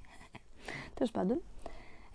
Τέλος 0.95 1.11
πάντων. 1.11 1.41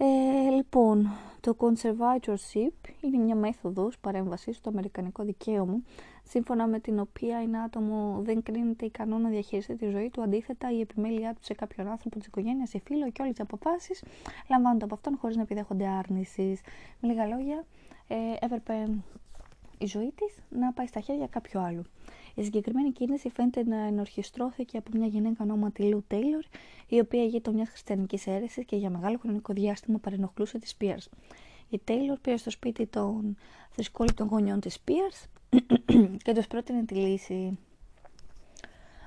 Ε, 0.05 0.51
λοιπόν, 0.51 1.09
το 1.41 1.57
conservatorship 1.59 2.89
είναι 3.01 3.25
μια 3.25 3.35
μέθοδος 3.35 3.99
παρέμβασης 3.99 4.57
στο 4.57 4.69
αμερικανικό 4.69 5.25
δικαίωμα, 5.25 5.81
σύμφωνα 6.25 6.67
με 6.67 6.81
την 6.81 6.99
οποία 6.99 7.39
ένα 7.39 7.63
άτομο 7.63 8.21
δεν 8.23 8.43
κρίνεται 8.43 8.85
ικανό 8.85 9.19
να 9.19 9.29
διαχειριστεί 9.29 9.77
τη 9.77 9.87
ζωή 9.87 10.11
του, 10.11 10.23
αντίθετα 10.23 10.73
η 10.73 10.81
επιμέλειά 10.81 11.35
του 11.35 11.45
σε 11.45 11.55
κάποιον 11.55 11.89
άνθρωπο 11.89 12.17
της 12.17 12.27
οικογένειας, 12.27 12.73
ή 12.73 12.81
φίλο 12.85 13.11
και 13.11 13.23
όλες 13.23 13.35
τις 13.35 13.43
αποφάσεις 13.43 14.03
λαμβάνονται 14.51 14.85
από 14.85 14.95
αυτόν 14.95 15.17
χωρίς 15.21 15.37
να 15.37 15.43
επιδέχονται 15.43 15.87
άρνησης. 15.87 16.61
Με 17.01 17.09
λίγα 17.09 17.27
λόγια, 17.27 17.65
ε, 18.09 18.17
έπρεπε 18.41 18.89
η 19.83 19.87
ζωή 19.87 20.13
της 20.15 20.35
να 20.49 20.73
πάει 20.73 20.87
στα 20.87 21.01
χέρια 21.01 21.27
κάποιου 21.27 21.61
άλλου. 21.61 21.83
Η 22.35 22.43
συγκεκριμένη 22.43 22.93
κίνηση 22.93 23.29
φαίνεται 23.31 23.65
να 23.65 23.77
ενορχιστρώθηκε 23.77 24.77
από 24.77 24.91
μια 24.95 25.07
γυναίκα 25.07 25.45
ονόματι 25.45 25.83
Λου 25.83 26.05
Τέιλορ, 26.07 26.45
η 26.89 26.99
οποία 26.99 27.23
ηγείται 27.23 27.53
μιας 27.53 27.69
χριστιανικής 27.69 28.27
αίρεσης 28.27 28.65
και 28.65 28.77
για 28.77 28.91
μεγάλο 28.91 29.19
χρονικό 29.19 29.53
διάστημα 29.53 29.99
παρενοχλούσε 29.99 30.59
τη 30.59 30.69
Σπία. 30.69 30.99
Η 31.69 31.79
Τέιλορ 31.85 32.19
πήρε 32.19 32.37
στο 32.37 32.51
σπίτι 32.51 32.87
των 32.87 33.37
θρησκόληπτων 33.71 34.27
γονιών 34.29 34.61
της 34.61 34.75
Σπία 34.75 35.11
και 36.25 36.33
τους 36.35 36.47
πρότεινε 36.47 36.85
τη 36.85 36.95
λύση. 36.95 37.59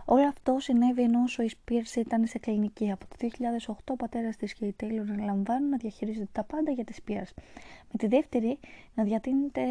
Όλο 0.05 0.27
αυτό 0.27 0.55
συνέβη 0.59 1.01
ενώ 1.01 1.19
ο 1.19 1.43
Spears 1.43 1.95
ήταν 1.95 2.27
σε 2.27 2.39
κλινική. 2.39 2.91
Από 2.91 3.05
το 3.07 3.15
2008 3.67 3.73
ο 3.87 3.95
πατέρας 3.95 4.35
της 4.35 4.53
και 4.53 4.65
η 4.65 4.73
Τέιλορ 4.73 5.09
αναλαμβάνουν 5.09 5.69
να 5.69 5.77
διαχειρίζονται 5.77 6.29
τα 6.31 6.43
πάντα 6.43 6.71
για 6.71 6.83
τη 6.83 6.93
Spears. 7.05 7.31
Με 7.91 7.97
τη 7.97 8.07
δεύτερη 8.07 8.59
να 8.93 9.03
διατείνεται 9.03 9.61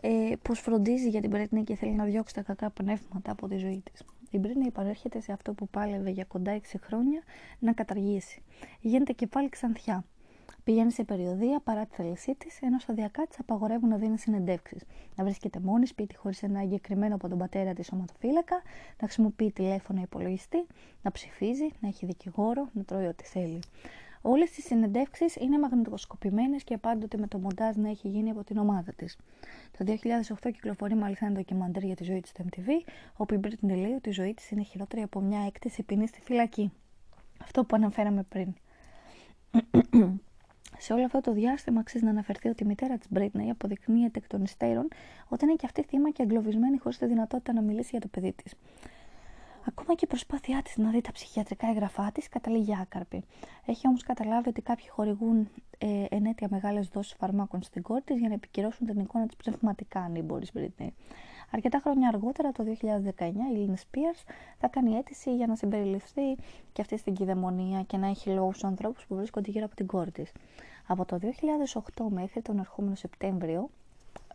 ε, 0.00 0.32
πώ 0.42 0.54
φροντίζει 0.54 1.08
για 1.08 1.20
την 1.20 1.32
Britney 1.34 1.64
και 1.64 1.74
θέλει 1.74 1.92
να 1.92 2.04
διώξει 2.04 2.34
τα 2.34 2.42
κακά 2.42 2.70
πνεύματα 2.70 3.30
από 3.32 3.48
τη 3.48 3.56
ζωή 3.56 3.82
της. 3.92 4.04
Η 4.30 4.40
Britney 4.42 4.72
παρέρχεται 4.72 5.20
σε 5.20 5.32
αυτό 5.32 5.52
που 5.52 5.68
πάλευε 5.68 6.10
για 6.10 6.24
κοντά 6.24 6.60
6 6.60 6.78
χρόνια 6.80 7.22
να 7.58 7.72
καταργήσει. 7.72 8.42
Γίνεται 8.80 9.12
και 9.12 9.26
πάλι 9.26 9.48
ξανθιά. 9.48 10.04
Πηγαίνει 10.64 10.92
σε 10.92 11.04
περιοδία 11.04 11.60
παρά 11.60 11.86
τη 11.86 11.94
θέλησή 11.94 12.34
της, 12.34 12.60
ενώ 12.62 12.78
σταδιακά 12.78 13.26
της 13.26 13.38
απαγορεύουν 13.38 13.88
να 13.88 13.96
δίνει 13.96 14.18
συνεντεύξεις. 14.18 14.82
Να 15.16 15.24
βρίσκεται 15.24 15.60
μόνης 15.60 15.88
σπίτι 15.88 16.16
χωρίς 16.16 16.42
ένα 16.42 16.60
εγκεκριμένο 16.60 17.14
από 17.14 17.28
τον 17.28 17.38
πατέρα 17.38 17.72
της 17.72 17.86
σωματοφύλακα, 17.86 18.62
να 19.00 19.06
χρησιμοποιεί 19.06 19.52
τηλέφωνο 19.52 20.00
υπολογιστή, 20.00 20.66
να 21.02 21.10
ψηφίζει, 21.10 21.68
να 21.80 21.88
έχει 21.88 22.06
δικηγόρο, 22.06 22.68
να 22.72 22.84
τρώει 22.84 23.06
ό,τι 23.06 23.24
θέλει. 23.24 23.60
Όλες 24.28 24.50
τις 24.50 24.64
συνεντεύξεις 24.64 25.36
είναι 25.36 25.58
μαγνητοσκοπημένες 25.58 26.64
και 26.64 26.78
πάντοτε 26.78 27.18
με 27.18 27.26
το 27.26 27.38
μοντάζ 27.38 27.76
να 27.76 27.88
έχει 27.88 28.08
γίνει 28.08 28.30
από 28.30 28.44
την 28.44 28.58
ομάδα 28.58 28.92
της. 28.92 29.16
Το 29.78 29.84
2008 29.84 30.50
κυκλοφορεί 30.52 30.94
μάλιστα 30.94 31.26
ένα 31.26 31.34
ντοκιμαντέρ 31.34 31.82
για 31.82 31.94
τη 31.94 32.04
ζωή 32.04 32.20
της 32.20 32.30
στο 32.30 32.44
MTV, 32.50 32.68
όπου 33.16 33.34
η 33.34 33.40
Britney 33.42 33.76
λέει 33.76 33.92
ότι 33.92 34.08
η 34.08 34.12
ζωή 34.12 34.34
της 34.34 34.50
είναι 34.50 34.62
χειρότερη 34.62 35.02
από 35.02 35.20
μια 35.20 35.40
έκτηση 35.46 35.82
ποινή 35.82 36.06
στη 36.06 36.20
φυλακή. 36.20 36.72
Αυτό 37.42 37.64
που 37.64 37.76
αναφέραμε 37.76 38.22
πριν. 38.22 38.54
Σε 40.78 40.92
όλο 40.92 41.04
αυτό 41.04 41.20
το 41.20 41.32
διάστημα 41.32 41.80
αξίζει 41.80 42.04
να 42.04 42.10
αναφερθεί 42.10 42.48
ότι 42.48 42.62
η 42.62 42.66
μητέρα 42.66 42.98
της 42.98 43.08
Britney 43.14 43.48
αποδεικνύεται 43.50 44.18
εκ 44.18 44.26
των 44.26 44.42
υστέρων 44.42 44.88
ότι 45.28 45.44
είναι 45.44 45.54
και 45.54 45.66
αυτή 45.66 45.82
θύμα 45.82 46.10
και 46.10 46.22
εγκλωβισμένη 46.22 46.78
χωρίς 46.78 46.98
τη 46.98 47.06
δυνατότητα 47.06 47.52
να 47.52 47.60
μιλήσει 47.62 47.88
για 47.90 48.00
το 48.00 48.08
παιδί 48.08 48.32
της. 48.32 48.54
Ακόμα 49.68 49.94
και 49.94 50.04
η 50.04 50.08
προσπάθειά 50.08 50.62
της 50.62 50.76
να 50.76 50.90
δει 50.90 51.00
τα 51.00 51.12
ψυχιατρικά 51.12 51.68
έγγραφά 51.68 52.12
της 52.12 52.28
καταλήγει 52.28 52.76
άκαρπη. 52.80 53.24
Έχει 53.66 53.88
όμως 53.88 54.02
καταλάβει 54.02 54.48
ότι 54.48 54.60
κάποιοι 54.60 54.88
χορηγούν 54.88 55.48
ε, 55.78 56.04
ενέτεια 56.08 56.48
μεγάλες 56.50 56.88
δόσεις 56.88 57.16
φαρμάκων 57.18 57.62
στην 57.62 57.82
κόρη 57.82 58.02
της 58.02 58.18
για 58.18 58.28
να 58.28 58.34
επικυρώσουν 58.34 58.86
την 58.86 59.00
εικόνα 59.00 59.26
της 59.26 59.36
πνευματικά, 59.36 60.00
αν 60.00 60.24
μπορεί 60.24 60.46
Μπρίτνεϊ. 60.52 60.94
Αρκετά 61.50 61.80
χρόνια 61.82 62.08
αργότερα, 62.08 62.52
το 62.52 62.64
2019, 62.64 63.24
η 63.52 63.56
Λίνη 63.56 63.76
Spears 63.76 64.22
θα 64.58 64.68
κάνει 64.68 64.96
αίτηση 64.96 65.36
για 65.36 65.46
να 65.46 65.56
συμπεριληφθεί 65.56 66.34
και 66.72 66.80
αυτή 66.80 66.96
στην 66.96 67.14
κυδαιμονία 67.14 67.82
και 67.82 67.96
να 67.96 68.06
έχει 68.06 68.30
λόγους 68.30 68.56
στους 68.56 68.68
ανθρώπους 68.68 69.06
που 69.06 69.14
βρίσκονται 69.14 69.50
γύρω 69.50 69.64
από 69.64 69.74
την 69.74 69.86
κόρη 69.86 70.10
της. 70.10 70.32
Από 70.86 71.04
το 71.04 71.18
2008 71.96 72.04
μέχρι 72.08 72.42
τον 72.42 72.58
ερχόμενο 72.58 72.94
Σεπτέμβριο, 72.94 73.70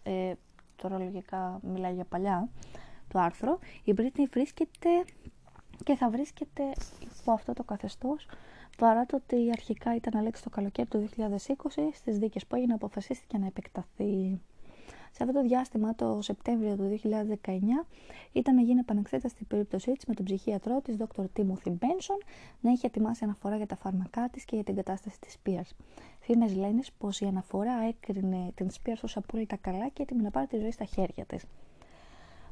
ε, 0.04 0.34
τώρα 0.76 0.98
λογικά 0.98 1.60
μιλάει 1.64 1.94
για 1.94 2.06
παλιά, 2.06 2.50
το 3.12 3.20
άρθρο, 3.20 3.60
η 3.84 3.94
Britney 3.98 4.26
βρίσκεται 4.32 4.90
και 5.84 5.96
θα 5.96 6.10
βρίσκεται 6.10 6.64
υπό 7.22 7.32
αυτό 7.32 7.54
το 7.54 7.64
καθεστώς 7.64 8.28
παρά 8.78 9.06
το 9.06 9.16
ότι 9.16 9.50
αρχικά 9.52 9.96
ήταν 9.96 10.18
αλέξη 10.18 10.44
το 10.44 10.50
καλοκαίρι 10.50 10.88
του 10.88 11.10
2020 11.18 11.28
στις 11.94 12.18
δίκες 12.18 12.46
που 12.46 12.56
έγινε 12.56 12.74
αποφασίστηκε 12.74 13.38
να 13.38 13.46
επεκταθεί. 13.46 14.40
Σε 15.14 15.24
αυτό 15.24 15.34
το 15.34 15.42
διάστημα, 15.42 15.96
το 15.96 16.20
Σεπτέμβριο 16.22 16.76
του 16.76 17.00
2019, 17.44 17.86
ήταν 18.32 18.56
να 18.56 18.62
γίνει 18.62 18.80
επανεξέταση 18.80 19.34
στην 19.36 19.48
περίπτωσή 19.48 19.92
της 19.92 20.06
με 20.06 20.14
τον 20.14 20.26
ψυχίατρό 20.26 20.82
της, 20.82 20.96
Dr. 21.00 21.24
Timothy 21.38 21.70
Benson, 21.70 22.22
να 22.62 22.72
είχε 22.72 22.88
ετοιμάσει 22.88 23.24
αναφορά 23.24 23.56
για 23.56 23.66
τα 23.66 23.76
φάρμακά 23.76 24.30
της 24.30 24.46
και 24.46 24.56
για 24.56 24.64
την 24.64 24.76
κατάσταση 24.76 25.20
της 25.20 25.38
Spears. 25.44 25.70
Φήμες 26.20 26.56
λένε 26.56 26.82
πως 26.98 27.20
η 27.20 27.26
αναφορά 27.26 27.74
έκρινε 27.88 28.52
την 28.56 28.70
Spears 28.70 29.00
ως 29.02 29.18
απόλυτα 29.18 29.56
καλά 29.56 29.90
και 29.90 30.02
έτοιμη 30.02 30.22
να 30.22 30.32
πάρει 30.32 30.48
τη 30.48 30.58
ζωή 30.58 30.72
στα 30.72 30.86
χέρια 30.86 31.26
της. 31.26 31.46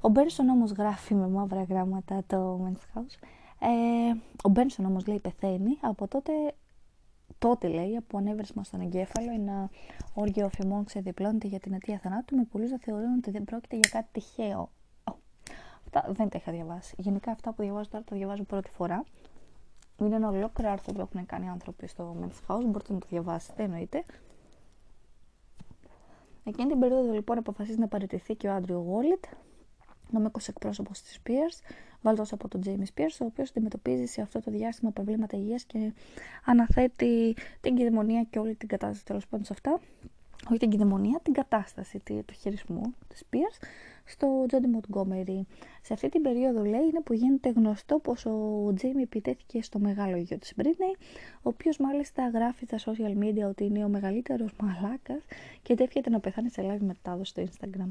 Ο 0.02 0.10
Μπένσον 0.10 0.50
όμως 0.50 0.72
γράφει 0.72 1.14
με 1.14 1.28
μαύρα 1.28 1.64
γράμματα 1.64 2.24
το 2.28 2.62
Men's 2.66 2.98
House. 2.98 3.28
Ε, 3.60 4.14
ο 4.44 4.50
Μπένσον 4.50 4.86
όμως 4.86 5.08
λέει 5.08 5.20
πεθαίνει. 5.20 5.78
Από 5.82 6.08
τότε 6.08 6.32
τότε 7.40 7.68
λέει 7.68 7.96
από 7.96 8.18
ανέβρισμα 8.18 8.64
στον 8.64 8.82
εγκέφαλο 8.82 9.32
ένα 9.32 9.70
όργιο 10.14 10.46
αφημών 10.46 10.84
ξεδιπλώνεται 10.84 11.48
για 11.48 11.60
την 11.60 11.74
αιτία 11.74 12.00
θανάτου 12.00 12.36
με 12.36 12.44
πολλούς 12.44 12.72
να 12.72 12.78
θεωρούν 12.80 13.18
ότι 13.18 13.32
δεν 13.32 13.44
πρόκειται 13.44 13.76
για 13.76 13.90
κάτι 13.92 14.08
τυχαίο. 14.12 14.70
αυτά 15.86 16.12
δεν 16.12 16.30
τα 16.30 16.38
είχα 16.38 16.52
διαβάσει. 16.52 16.96
Γενικά 16.98 17.32
αυτά 17.32 17.54
που 17.54 17.62
διαβάζω 17.62 17.90
τώρα 17.90 18.04
τα 18.04 18.16
διαβάζω 18.16 18.44
πρώτη 18.44 18.70
φορά. 18.70 19.04
Είναι 19.98 20.16
ένα 20.16 20.30
ολόκληρο 20.30 20.72
άρθρο 20.72 20.94
που 20.94 21.02
έχουν 21.02 21.26
κάνει 21.26 21.50
άνθρωποι 21.50 21.88
στο 21.88 22.16
Men's 22.22 22.48
House. 22.48 22.64
Μπορείτε 22.66 22.94
να 22.94 23.00
το 23.00 23.08
διαβάσετε, 23.10 23.64
εννοείται. 23.64 24.06
Εκείνη 26.44 26.70
την 26.70 26.80
περίοδο 26.80 27.12
λοιπόν 27.12 27.38
αποφασίζει 27.38 27.80
να 27.80 27.88
παραιτηθεί 27.88 28.36
και 28.36 28.48
ο 28.48 28.54
Άντριο 28.54 28.80
Γόλιτ, 28.80 29.26
νομικός 30.12 30.48
εκπρόσωπος 30.48 31.02
της 31.02 31.20
Spears, 31.24 31.72
βάλτος 32.02 32.32
από 32.32 32.48
τον 32.48 32.62
Τζέιμι 32.62 32.86
Spears, 32.96 33.18
ο 33.22 33.26
οποίος 33.26 33.50
αντιμετωπίζει 33.50 34.06
σε 34.06 34.22
αυτό 34.22 34.40
το 34.40 34.52
διάστημα 34.52 34.92
προβλήματα 34.92 35.38
υγείας 35.38 35.64
και 35.64 35.94
αναθέτει 36.46 37.36
την 37.62 37.76
κυδαιμονία 37.76 38.24
και 38.30 38.40
όλη 38.40 38.56
την 38.56 38.68
κατάσταση 38.68 39.06
τέλος 39.06 39.28
πάντων 39.28 39.46
σε 39.46 39.54
αυτά. 39.54 39.80
Όχι 40.50 40.60
την 40.60 40.70
κυδαιμονία, 40.70 41.20
την 41.24 41.34
κατάσταση 41.34 42.00
του 42.00 42.34
χειρισμού 42.34 42.82
της 43.08 43.24
Spears 43.24 43.64
στο 44.06 44.46
Τζόντι 44.48 44.68
Μοντγκόμερι. 44.68 45.48
Σε 45.82 45.94
αυτή 45.94 46.10
την 46.10 46.22
περίοδο 46.22 46.64
λέει 46.64 46.82
είναι 46.90 47.02
που 47.02 47.14
γίνεται 47.14 47.50
γνωστό 47.50 48.00
πως 48.00 48.26
ο 48.26 48.72
Τζέιμι 48.76 49.02
επιτέθηκε 49.02 49.62
στο 49.62 49.80
μεγάλο 49.80 50.18
γιο 50.18 50.38
της 50.38 50.54
Μπρίτνεϊ, 50.56 50.96
ο 51.36 51.50
οποίος 51.50 51.78
μάλιστα 51.78 52.30
γράφει 52.30 52.66
στα 52.66 52.78
social 52.78 53.24
media 53.24 53.48
ότι 53.50 53.64
είναι 53.64 53.86
ο 53.86 53.88
μεγαλύτερος 53.88 54.52
μαλάκας 54.62 55.22
και 55.62 55.76
τέφιεται 55.76 56.10
να 56.10 56.20
πεθάνει 56.20 56.50
σε 56.50 56.62
live 56.66 56.86
μετάδοση 56.86 57.32
στο 57.32 57.44
Instagram. 57.44 57.90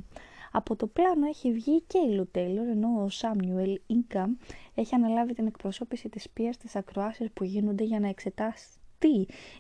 Από 0.53 0.77
το 0.77 0.87
πλάνο 0.87 1.27
έχει 1.27 1.53
βγει 1.53 1.83
και 1.83 1.99
η 1.99 2.15
Λου 2.15 2.29
ενώ 2.71 3.03
ο 3.05 3.09
Σάμιουελ 3.09 3.81
Ίνκαμ 3.87 4.37
έχει 4.75 4.95
αναλάβει 4.95 5.35
την 5.35 5.47
εκπροσώπηση 5.47 6.09
της 6.09 6.31
πίας 6.31 6.55
στις 6.55 6.77
ακροάσεις 6.77 7.31
που 7.33 7.45
γίνονται 7.45 7.85
για 7.85 8.01
να 8.01 8.09
εξετάσει 8.09 8.67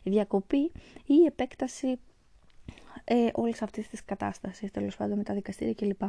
η 0.02 0.10
διακοπή 0.10 0.72
ή 1.04 1.14
η 1.22 1.24
επέκταση 1.26 1.98
ε, 3.04 3.26
όλης 3.32 3.62
αυτής 3.62 3.88
της 3.88 4.04
κατάστασης, 4.04 4.70
τέλος 4.70 4.96
πάντων 4.96 5.16
με 5.16 5.22
τα 5.22 5.34
δικαστήρια 5.34 5.74
κλπ. 5.74 6.02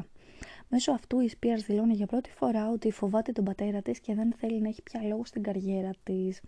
Μέσω 0.69 0.91
αυτού 0.91 1.19
η 1.19 1.31
Spears 1.39 1.63
δηλώνει 1.67 1.93
για 1.93 2.05
πρώτη 2.05 2.29
φορά 2.29 2.69
ότι 2.69 2.91
φοβάται 2.91 3.31
τον 3.31 3.43
πατέρα 3.43 3.81
της 3.81 3.99
και 3.99 4.13
δεν 4.15 4.33
θέλει 4.37 4.61
να 4.61 4.67
έχει 4.67 4.81
πια 4.81 5.01
λόγο 5.03 5.25
στην 5.25 5.43
καριέρα 5.43 5.91
της. 6.03 6.41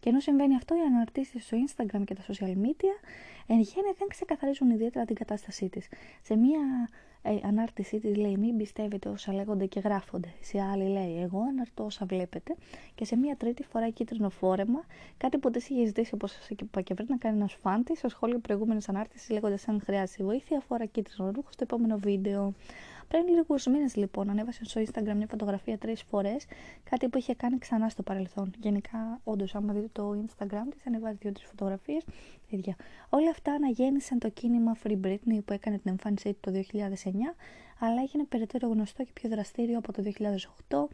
Και 0.00 0.08
ενώ 0.08 0.20
συμβαίνει 0.20 0.54
αυτό, 0.54 0.74
οι 0.74 0.80
αναρτήσει 0.80 1.40
στο 1.40 1.56
Instagram 1.66 2.02
και 2.04 2.14
τα 2.14 2.22
social 2.22 2.54
media 2.66 2.94
εν 3.46 3.60
γέννη 3.60 3.92
δεν 3.98 4.08
ξεκαθαρίζουν 4.08 4.70
ιδιαίτερα 4.70 5.04
την 5.04 5.14
κατάστασή 5.14 5.68
της. 5.68 5.88
Σε 6.22 6.36
μία 6.36 6.88
ε, 7.26 7.38
ανάρτησή 7.42 7.98
της 7.98 8.16
λέει 8.16 8.36
μην 8.36 8.56
πιστεύετε 8.56 9.08
όσα 9.08 9.32
λέγονται 9.32 9.66
και 9.66 9.80
γράφονται. 9.80 10.28
Σε 10.40 10.60
άλλη 10.60 10.88
λέει 10.88 11.20
εγώ 11.22 11.40
αναρτώ 11.40 11.84
όσα 11.84 12.06
βλέπετε 12.06 12.54
και 12.94 13.04
σε 13.04 13.16
μία 13.16 13.36
τρίτη 13.36 13.62
φορά 13.62 13.90
κίτρινο 13.90 14.30
φόρεμα 14.30 14.84
κάτι 15.16 15.38
που 15.38 15.50
της 15.50 15.68
είχε 15.68 15.84
ζητήσει 15.86 16.14
όπως 16.14 16.32
σας 16.32 16.48
είπα 16.48 16.80
και 16.80 16.94
πριν 16.94 17.06
να 17.10 17.16
κάνει 17.16 17.36
ένας 17.36 17.52
φαν 17.52 17.84
τη 17.84 17.96
στο 17.96 18.08
σχόλιο 18.08 18.38
προηγούμενης 18.38 18.88
ανάρτησης 18.88 19.30
λέγοντας 19.30 19.68
αν 19.68 19.80
χρειάζεται 19.84 20.24
βοήθεια 20.24 20.60
φορά 20.60 20.84
κίτρινο 20.84 21.30
ρούχο 21.30 21.48
στο 21.50 21.62
επόμενο 21.62 21.98
βίντεο. 21.98 22.54
Πριν 23.08 23.28
λίγους 23.28 23.66
μήνες 23.66 23.96
λοιπόν 23.96 24.30
ανέβασε 24.30 24.64
στο 24.64 24.80
Instagram 24.80 25.14
μια 25.16 25.26
φωτογραφία 25.30 25.78
τρεις 25.78 26.02
φορές, 26.02 26.46
κάτι 26.90 27.08
που 27.08 27.18
είχε 27.18 27.34
κάνει 27.34 27.58
ξανά 27.58 27.88
στο 27.88 28.02
παρελθόν. 28.02 28.52
Γενικά, 28.60 29.20
όντως, 29.24 29.54
άμα 29.54 29.72
δείτε 29.72 29.88
το 29.92 30.10
Instagram 30.10 30.66
της, 30.70 30.86
ανεβάζει 30.86 31.16
δύο-τρεις 31.20 31.46
φωτογραφίες. 31.46 32.04
Ίδια. 32.48 32.76
Όλα 33.08 33.30
αυτά 33.30 33.52
αναγέννησαν 33.52 34.18
το 34.18 34.28
κίνημα 34.28 34.76
Free 34.82 35.00
Britney 35.04 35.38
που 35.44 35.52
έκανε 35.52 35.78
την 35.78 35.90
εμφάνισή 35.90 36.32
του 36.32 36.38
το 36.40 36.50
2009, 36.50 37.34
αλλά 37.78 38.00
έγινε 38.02 38.24
περαιτέρω 38.24 38.68
γνωστό 38.68 39.04
και 39.04 39.10
πιο 39.12 39.28
δραστήριο 39.28 39.78
από 39.78 39.92
το 39.92 40.02
2008, 40.02 40.88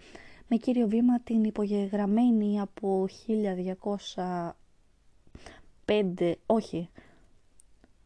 με 0.49 0.57
κύριο 0.57 0.89
βήμα 0.89 1.21
την 1.21 1.45
υπογεγραμμένη 1.45 2.61
από 2.61 3.07
1205, 5.87 6.33
όχι, 6.47 6.91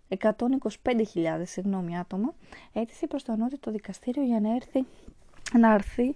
125.000 0.09 1.43
συγγνώμη, 1.43 1.99
άτομα, 1.99 2.35
αίτηση 2.73 3.07
προς 3.07 3.23
το 3.23 3.33
ανώτατο 3.33 3.71
δικαστήριο 3.71 4.23
για 4.23 4.41
να 4.41 4.55
έρθει 4.55 4.85
να 5.59 5.75
έρθει 5.75 6.15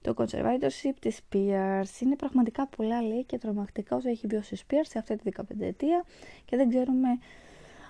το 0.00 0.14
conservatorship 0.16 0.94
της 1.00 1.20
Spears. 1.20 2.00
Είναι 2.00 2.16
πραγματικά 2.16 2.66
πολλά 2.66 3.02
λέει 3.02 3.24
και 3.24 3.38
τρομακτικά 3.38 3.96
όσο 3.96 4.08
έχει 4.08 4.26
βιώσει 4.26 4.54
η 4.54 4.58
Spears 4.66 4.86
σε 4.88 4.98
αυτή 4.98 5.16
τη 5.16 5.30
15 5.36 5.42
ετία 5.60 6.04
και 6.44 6.56
δεν 6.56 6.68
ξέρουμε 6.68 7.08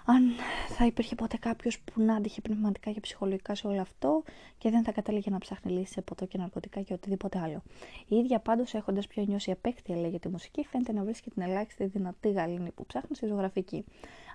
αν 0.04 0.22
θα 0.68 0.86
υπήρχε 0.86 1.14
ποτέ 1.14 1.36
κάποιος 1.36 1.80
που 1.80 2.02
να 2.02 2.14
άντυχε 2.14 2.40
πνευματικά 2.40 2.90
και 2.90 3.00
ψυχολογικά 3.00 3.54
σε 3.54 3.66
όλο 3.66 3.80
αυτό 3.80 4.22
και 4.58 4.70
δεν 4.70 4.84
θα 4.84 4.92
κατέληγε 4.92 5.30
να 5.30 5.38
ψάχνει 5.38 5.72
λύσεις 5.72 5.90
σε 5.90 6.00
ποτό 6.00 6.26
και 6.26 6.38
ναρκωτικά 6.38 6.80
και 6.80 6.92
οτιδήποτε 6.92 7.38
άλλο. 7.38 7.62
Η 8.08 8.16
ίδια 8.16 8.38
πάντως, 8.38 8.74
έχοντας 8.74 9.06
πιο 9.06 9.24
νιώσει 9.24 9.50
επέκτεια 9.50 9.96
λέει 9.96 10.10
για 10.10 10.18
τη 10.18 10.28
μουσική, 10.28 10.64
φαίνεται 10.64 10.92
να 10.92 11.02
βρίσκει 11.02 11.30
την 11.30 11.42
ελάχιστη 11.42 11.84
δυνατή 11.84 12.30
γαλήνη 12.30 12.70
που 12.70 12.86
ψάχνει 12.86 13.16
στη 13.16 13.26
ζωγραφική. 13.26 13.84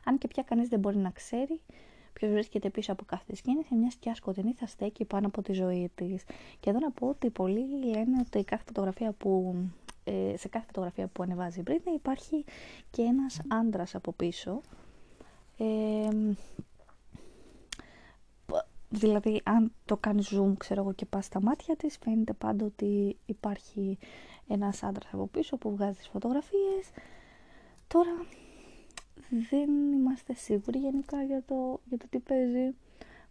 Αν 0.04 0.18
και 0.18 0.28
πια 0.28 0.44
κανείς 0.44 0.68
δεν 0.68 0.80
μπορεί 0.80 0.98
να 0.98 1.10
ξέρει 1.10 1.62
ποιος 2.14 2.32
βρίσκεται 2.32 2.70
πίσω 2.70 2.92
από 2.92 3.06
κάθε 3.06 3.34
κίνηση, 3.44 3.76
μιας 3.76 3.94
σκιά 3.94 4.16
σκοτεινή 4.16 4.54
θα 4.54 4.66
στέκει 4.66 5.06
πάνω 5.06 5.28
από 5.28 5.42
τη 5.42 5.54
ζωή 5.54 5.92
της. 5.96 6.24
Και 6.60 6.70
εδώ 6.70 6.80
να 6.80 6.92
πω 6.92 7.08
ότι 7.08 7.30
πολλοί 7.30 7.86
λένε 7.86 8.24
ότι 8.26 8.44
κάθε 8.44 8.64
φωτογραφία 8.68 9.12
που 9.12 9.56
ε, 10.04 10.38
σε 10.38 10.48
κάθε 10.48 10.66
φωτογραφία 10.66 11.08
που 11.08 11.24
ανεβάζει 11.24 11.60
η 11.60 11.64
Britney 11.68 11.94
υπάρχει 11.96 12.46
και 12.92 13.02
ένας 13.02 13.42
άντρας 13.48 13.96
από 13.96 14.12
πίσω 14.12 14.62
δηλαδή 18.90 19.42
αν 19.44 19.72
το 19.86 19.98
κάνεις 19.98 20.34
zoom 20.36 20.54
ξέρω 20.58 20.82
εγώ 20.82 20.94
και 20.94 21.06
πας 21.06 21.26
στα 21.26 21.42
μάτια 21.42 21.76
της 21.76 21.98
φαίνεται 21.98 22.34
πάντα 22.34 22.66
ότι 22.66 23.18
υπάρχει 23.26 23.98
ένας 24.48 24.84
άντρας 24.84 25.14
από 25.14 25.28
πίσω 25.28 25.58
που 25.58 25.76
βγάζει 25.76 25.98
τις 25.98 26.08
φωτογραφίες. 26.08 26.90
Τώρα 27.88 28.26
δεν 29.50 29.92
είμαστε 29.92 30.34
σίγουροι 30.34 30.80
γενικά 30.80 31.24
για 31.24 31.44
το, 31.46 31.80
για 31.86 31.98
το 31.98 32.06
τι 32.10 32.20
παίζει. 32.20 32.76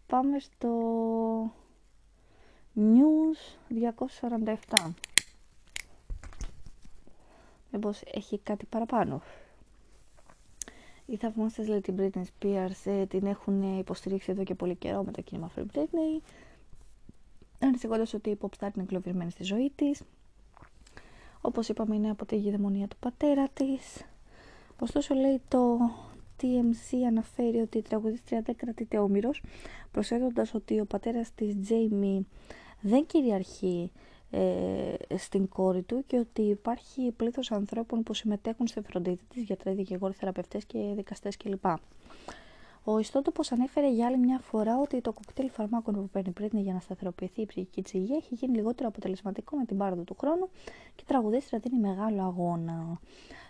Πάμε 0.06 0.38
στο 0.38 0.70
News 2.76 3.58
247 4.44 4.56
μήπως 7.70 8.02
έχει 8.12 8.38
κάτι 8.38 8.66
παραπάνω 8.66 9.22
οι 11.06 11.16
θαυμάστε 11.16 11.66
λέει 11.66 11.80
την 11.80 11.94
Britney 11.98 12.22
Spears 12.22 12.84
ε, 12.84 13.06
την 13.06 13.26
έχουν 13.26 13.78
υποστηρίξει 13.78 14.30
εδώ 14.30 14.44
και 14.44 14.54
πολύ 14.54 14.74
καιρό 14.74 15.02
με 15.02 15.12
το 15.12 15.20
κίνημα 15.20 15.50
Free 15.56 15.76
Britney. 15.76 16.22
Ανησυχώντας 17.58 18.14
ότι 18.14 18.30
η 18.30 18.38
pop 18.40 18.48
star 18.58 18.70
είναι 18.74 18.82
εγκλωβισμένη 18.82 19.30
στη 19.30 19.44
ζωή 19.44 19.72
της. 19.76 20.02
Όπως 21.40 21.68
είπαμε, 21.68 21.94
είναι 21.94 22.10
από 22.10 22.26
τη 22.26 22.36
γηδαιμονία 22.36 22.88
του 22.88 22.96
πατέρα 23.00 23.48
της. 23.48 24.04
Ωστόσο, 24.78 25.14
λέει 25.14 25.40
το 25.48 25.78
TMC 26.42 26.96
αναφέρει 27.06 27.58
ότι 27.58 27.78
η 27.78 27.82
τραγουδίστρια 27.82 28.40
δεν 28.40 28.56
κρατείται 28.56 28.98
όμοιρος, 28.98 29.42
προσθέτοντας 29.90 30.54
ότι 30.54 30.80
ο 30.80 30.84
πατέρας 30.86 31.34
της 31.34 31.54
Jamie 31.68 32.20
δεν 32.80 33.06
κυριαρχεί 33.06 33.90
ε, 33.92 34.10
στην 35.16 35.48
κόρη 35.48 35.82
του 35.82 36.04
και 36.06 36.18
ότι 36.18 36.42
υπάρχει 36.42 37.12
πλήθος 37.16 37.50
ανθρώπων 37.50 38.02
που 38.02 38.14
συμμετέχουν 38.14 38.66
στη 38.66 38.80
φροντίδα 38.80 39.22
της, 39.28 39.42
γιατροί, 39.42 39.72
δικηγόροι, 39.72 40.14
θεραπευτές 40.14 40.64
και 40.64 40.92
δικαστές 40.94 41.36
κλπ. 41.36 41.64
Ο 42.88 42.98
ιστότοπος 42.98 43.52
ανέφερε 43.52 43.90
για 43.90 44.06
άλλη 44.06 44.18
μια 44.18 44.38
φορά 44.38 44.78
ότι 44.78 45.00
το 45.00 45.12
κοκτέιλ 45.12 45.50
φαρμάκων 45.50 45.94
που 45.94 46.08
παίρνει 46.08 46.30
πριν 46.30 46.50
για 46.52 46.72
να 46.72 46.80
σταθεροποιηθεί 46.80 47.40
η 47.40 47.46
ψυχική 47.46 47.82
της 47.82 47.92
υγεία 47.92 48.16
έχει 48.16 48.34
γίνει 48.34 48.56
λιγότερο 48.56 48.88
αποτελεσματικό 48.88 49.56
με 49.56 49.64
την 49.64 49.76
πάροδο 49.76 50.02
του 50.02 50.16
χρόνου 50.20 50.48
και 50.94 51.02
η 51.02 51.04
τραγουδίστρια 51.06 51.58
δίνει 51.58 51.78
μεγάλο 51.78 52.22
αγώνα. 52.22 53.00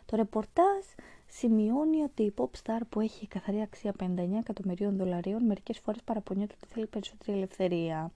Το 0.07 0.17
ρεπορτάζ 0.17 0.85
σημειώνει 1.27 2.03
ότι 2.03 2.23
η 2.23 2.35
pop 2.37 2.51
star 2.63 2.81
που 2.89 3.01
έχει 3.01 3.27
καθαρή 3.27 3.61
αξία 3.61 3.95
59 4.01 4.05
εκατομμυρίων 4.39 4.97
δολαρίων 4.97 5.45
μερικές 5.45 5.79
φορές 5.79 6.03
παραπονιέται 6.03 6.55
ότι 6.63 6.73
θέλει 6.73 6.87
περισσότερη 6.87 7.37
ελευθερία. 7.37 8.11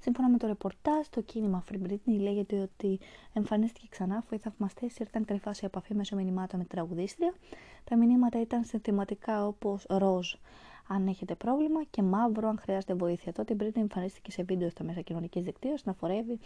Σύμφωνα 0.00 0.28
με 0.28 0.38
το 0.38 0.46
ρεπορτάζ, 0.46 1.06
το 1.10 1.20
κίνημα 1.20 1.64
Free 1.70 1.86
Britney 1.86 2.18
λέγεται 2.20 2.60
ότι 2.60 2.98
εμφανίστηκε 3.32 3.86
ξανά 3.90 4.16
αφού 4.16 4.34
οι 4.34 4.38
θαυμαστές 4.38 4.98
ήρθαν 4.98 5.24
κρυφά 5.24 5.52
σε 5.52 5.66
επαφή 5.66 5.94
μέσω 5.94 6.16
μηνυμάτων 6.16 6.58
με 6.58 6.64
τραγουδίστρια. 6.64 7.34
Τα 7.84 7.96
μηνύματα 7.96 8.40
ήταν 8.40 8.64
συνθηματικά 8.64 9.46
όπως 9.46 9.86
ροζ 9.88 10.34
αν 10.88 11.06
έχετε 11.06 11.34
πρόβλημα 11.34 11.84
και 11.90 12.02
μαύρο 12.02 12.48
αν 12.48 12.58
χρειάζεται 12.58 12.94
βοήθεια. 12.94 13.32
Τότε 13.32 13.52
η 13.52 13.56
Britney 13.60 13.76
εμφανίστηκε 13.76 14.30
σε 14.30 14.42
βίντεο 14.42 14.70
στα 14.70 14.84
μέσα 14.84 15.00
κοινωνικής 15.00 15.42
δικτύωσης 15.42 15.84
να 15.84 15.92
φορεύει 15.92 16.38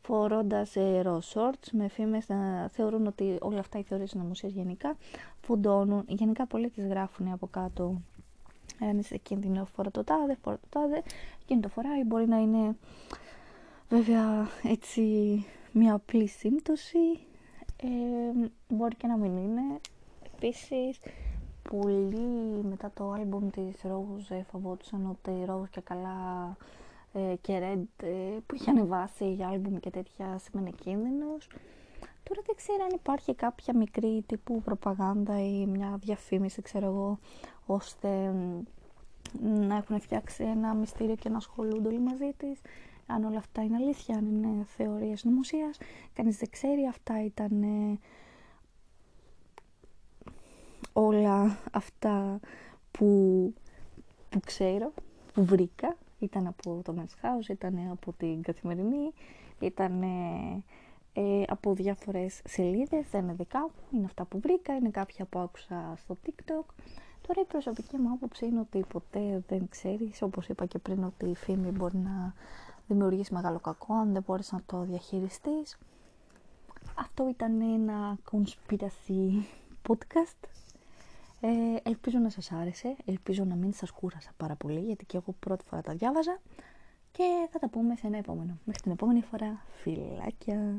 φορώντας 0.00 0.76
ε, 0.76 1.00
ροζ 1.02 1.26
shorts 1.34 1.68
με 1.72 1.88
φήμες 1.88 2.28
να 2.28 2.68
θεωρούν 2.68 3.06
ότι 3.06 3.36
όλα 3.40 3.58
αυτά 3.58 3.78
οι 3.78 3.82
θεωρίες 3.82 4.10
συνωμοσία 4.10 4.48
γενικά 4.48 4.96
φουντώνουν. 5.40 6.04
Γενικά 6.08 6.46
πολλοί 6.46 6.70
τις 6.70 6.86
γράφουν 6.86 7.32
από 7.32 7.46
κάτω 7.46 8.00
αν 8.80 8.98
είσαι 8.98 9.16
κίνδυνο 9.16 9.64
φορά 9.64 9.90
το 9.90 10.04
τάδε, 10.04 10.36
φορά 10.42 10.56
το 10.56 10.66
τάδε, 10.68 11.02
εκείνη 11.42 11.60
το 11.60 11.68
φοράει, 11.68 12.04
μπορεί 12.04 12.28
να 12.28 12.36
είναι 12.36 12.76
βέβαια 13.88 14.48
έτσι 14.62 15.02
μια 15.72 15.94
απλή 15.94 16.26
σύμπτωση, 16.26 17.18
ε, 17.76 18.48
μπορεί 18.68 18.96
και 18.96 19.06
να 19.06 19.16
μην 19.16 19.36
είναι. 19.36 19.80
Επίσης, 20.34 20.98
πολλοί 21.62 22.62
μετά 22.68 22.90
το 22.94 23.10
άλμπουμ 23.10 23.50
της 23.50 23.80
Rose 23.82 24.40
φοβόντουσαν 24.50 25.06
ότι 25.10 25.44
Rose 25.48 25.68
και 25.70 25.80
καλά 25.80 26.56
ε, 27.12 27.34
και 27.40 27.58
Red 27.62 28.04
ε, 28.06 28.38
που 28.46 28.54
είχε 28.54 28.70
ανεβάσει 28.70 29.32
για 29.32 29.48
άλμπουμ 29.48 29.76
και 29.76 29.90
τέτοια 29.90 30.38
σημαίνει 30.38 30.72
κίνδυνος. 30.72 31.48
Τώρα 32.28 32.42
δεν 32.46 32.56
ξέρω 32.56 32.84
αν 32.84 32.90
υπάρχει 32.94 33.34
κάποια 33.34 33.76
μικρή 33.76 34.22
τύπου 34.26 34.62
προπαγάνδα 34.62 35.40
ή 35.40 35.66
μια 35.66 35.98
διαφήμιση, 36.00 36.62
ξέρω 36.62 36.86
εγώ, 36.86 37.18
ώστε 37.66 38.34
να 39.40 39.76
έχουν 39.76 40.00
φτιάξει 40.00 40.44
ένα 40.44 40.74
μυστήριο 40.74 41.14
και 41.14 41.28
να 41.28 41.36
ασχολούνται 41.36 41.88
όλοι 41.88 42.00
μαζί 42.00 42.32
της. 42.36 42.60
Αν 43.06 43.24
όλα 43.24 43.38
αυτά 43.38 43.62
είναι 43.62 43.76
αλήθεια, 43.76 44.16
αν 44.16 44.26
είναι 44.26 44.64
θεωρίες 44.64 45.24
νομοσίας, 45.24 45.78
κανείς 46.12 46.36
δεν 46.36 46.50
ξέρει. 46.50 46.86
Αυτά 46.86 47.24
ήταν 47.24 47.62
ε, 47.62 47.98
όλα 50.92 51.58
αυτά 51.72 52.40
που, 52.90 53.54
που 54.28 54.40
ξέρω, 54.40 54.92
που 55.34 55.44
βρήκα. 55.44 55.96
Ήταν 56.18 56.46
από 56.46 56.80
το 56.84 56.94
Men's 56.98 57.26
House, 57.26 57.48
ήταν 57.48 57.88
από 57.90 58.12
την 58.12 58.42
Καθημερινή, 58.42 59.12
ήταν 59.60 60.02
ε, 61.18 61.42
από 61.48 61.74
διάφορες 61.74 62.40
σελίδες, 62.44 63.10
δεν 63.10 63.22
είναι 63.22 63.32
δικά 63.32 63.60
μου, 63.60 63.70
είναι 63.90 64.04
αυτά 64.04 64.24
που 64.24 64.40
βρήκα, 64.40 64.74
είναι 64.74 64.90
κάποια 64.90 65.24
που 65.24 65.38
άκουσα 65.38 65.94
στο 65.96 66.16
TikTok. 66.26 66.64
Τώρα 67.26 67.40
η 67.40 67.44
προσωπική 67.44 67.96
μου 67.96 68.12
άποψη 68.12 68.46
είναι 68.46 68.60
ότι 68.60 68.84
ποτέ 68.88 69.42
δεν 69.48 69.68
ξέρεις, 69.68 70.22
όπως 70.22 70.48
είπα 70.48 70.66
και 70.66 70.78
πριν, 70.78 71.04
ότι 71.04 71.26
η 71.26 71.34
φήμη 71.34 71.70
μπορεί 71.70 71.96
να 71.96 72.34
δημιουργήσει 72.86 73.34
μεγάλο 73.34 73.58
κακό 73.58 73.94
αν 73.94 74.12
δεν 74.12 74.22
μπορείς 74.26 74.52
να 74.52 74.60
το 74.66 74.82
διαχειριστείς. 74.82 75.78
Αυτό 76.94 77.28
ήταν 77.28 77.60
ένα 77.60 78.18
conspiracy 78.32 79.42
podcast. 79.88 80.48
Ε, 81.40 81.48
ελπίζω 81.82 82.18
να 82.18 82.30
σας 82.30 82.52
άρεσε, 82.52 82.96
ελπίζω 83.04 83.44
να 83.44 83.54
μην 83.54 83.72
σας 83.72 83.90
κούρασα 83.90 84.30
πάρα 84.36 84.54
πολύ, 84.54 84.80
γιατί 84.80 85.04
και 85.04 85.16
εγώ 85.16 85.34
πρώτη 85.40 85.64
φορά 85.64 85.82
τα 85.82 85.92
διάβαζα. 85.92 86.40
Και 87.12 87.48
θα 87.50 87.58
τα 87.58 87.68
πούμε 87.68 87.96
σε 87.96 88.06
ένα 88.06 88.16
επόμενο. 88.16 88.58
Μέχρι 88.64 88.82
την 88.82 88.92
επόμενη 88.92 89.20
φορά, 89.20 89.62
φιλάκια! 89.82 90.74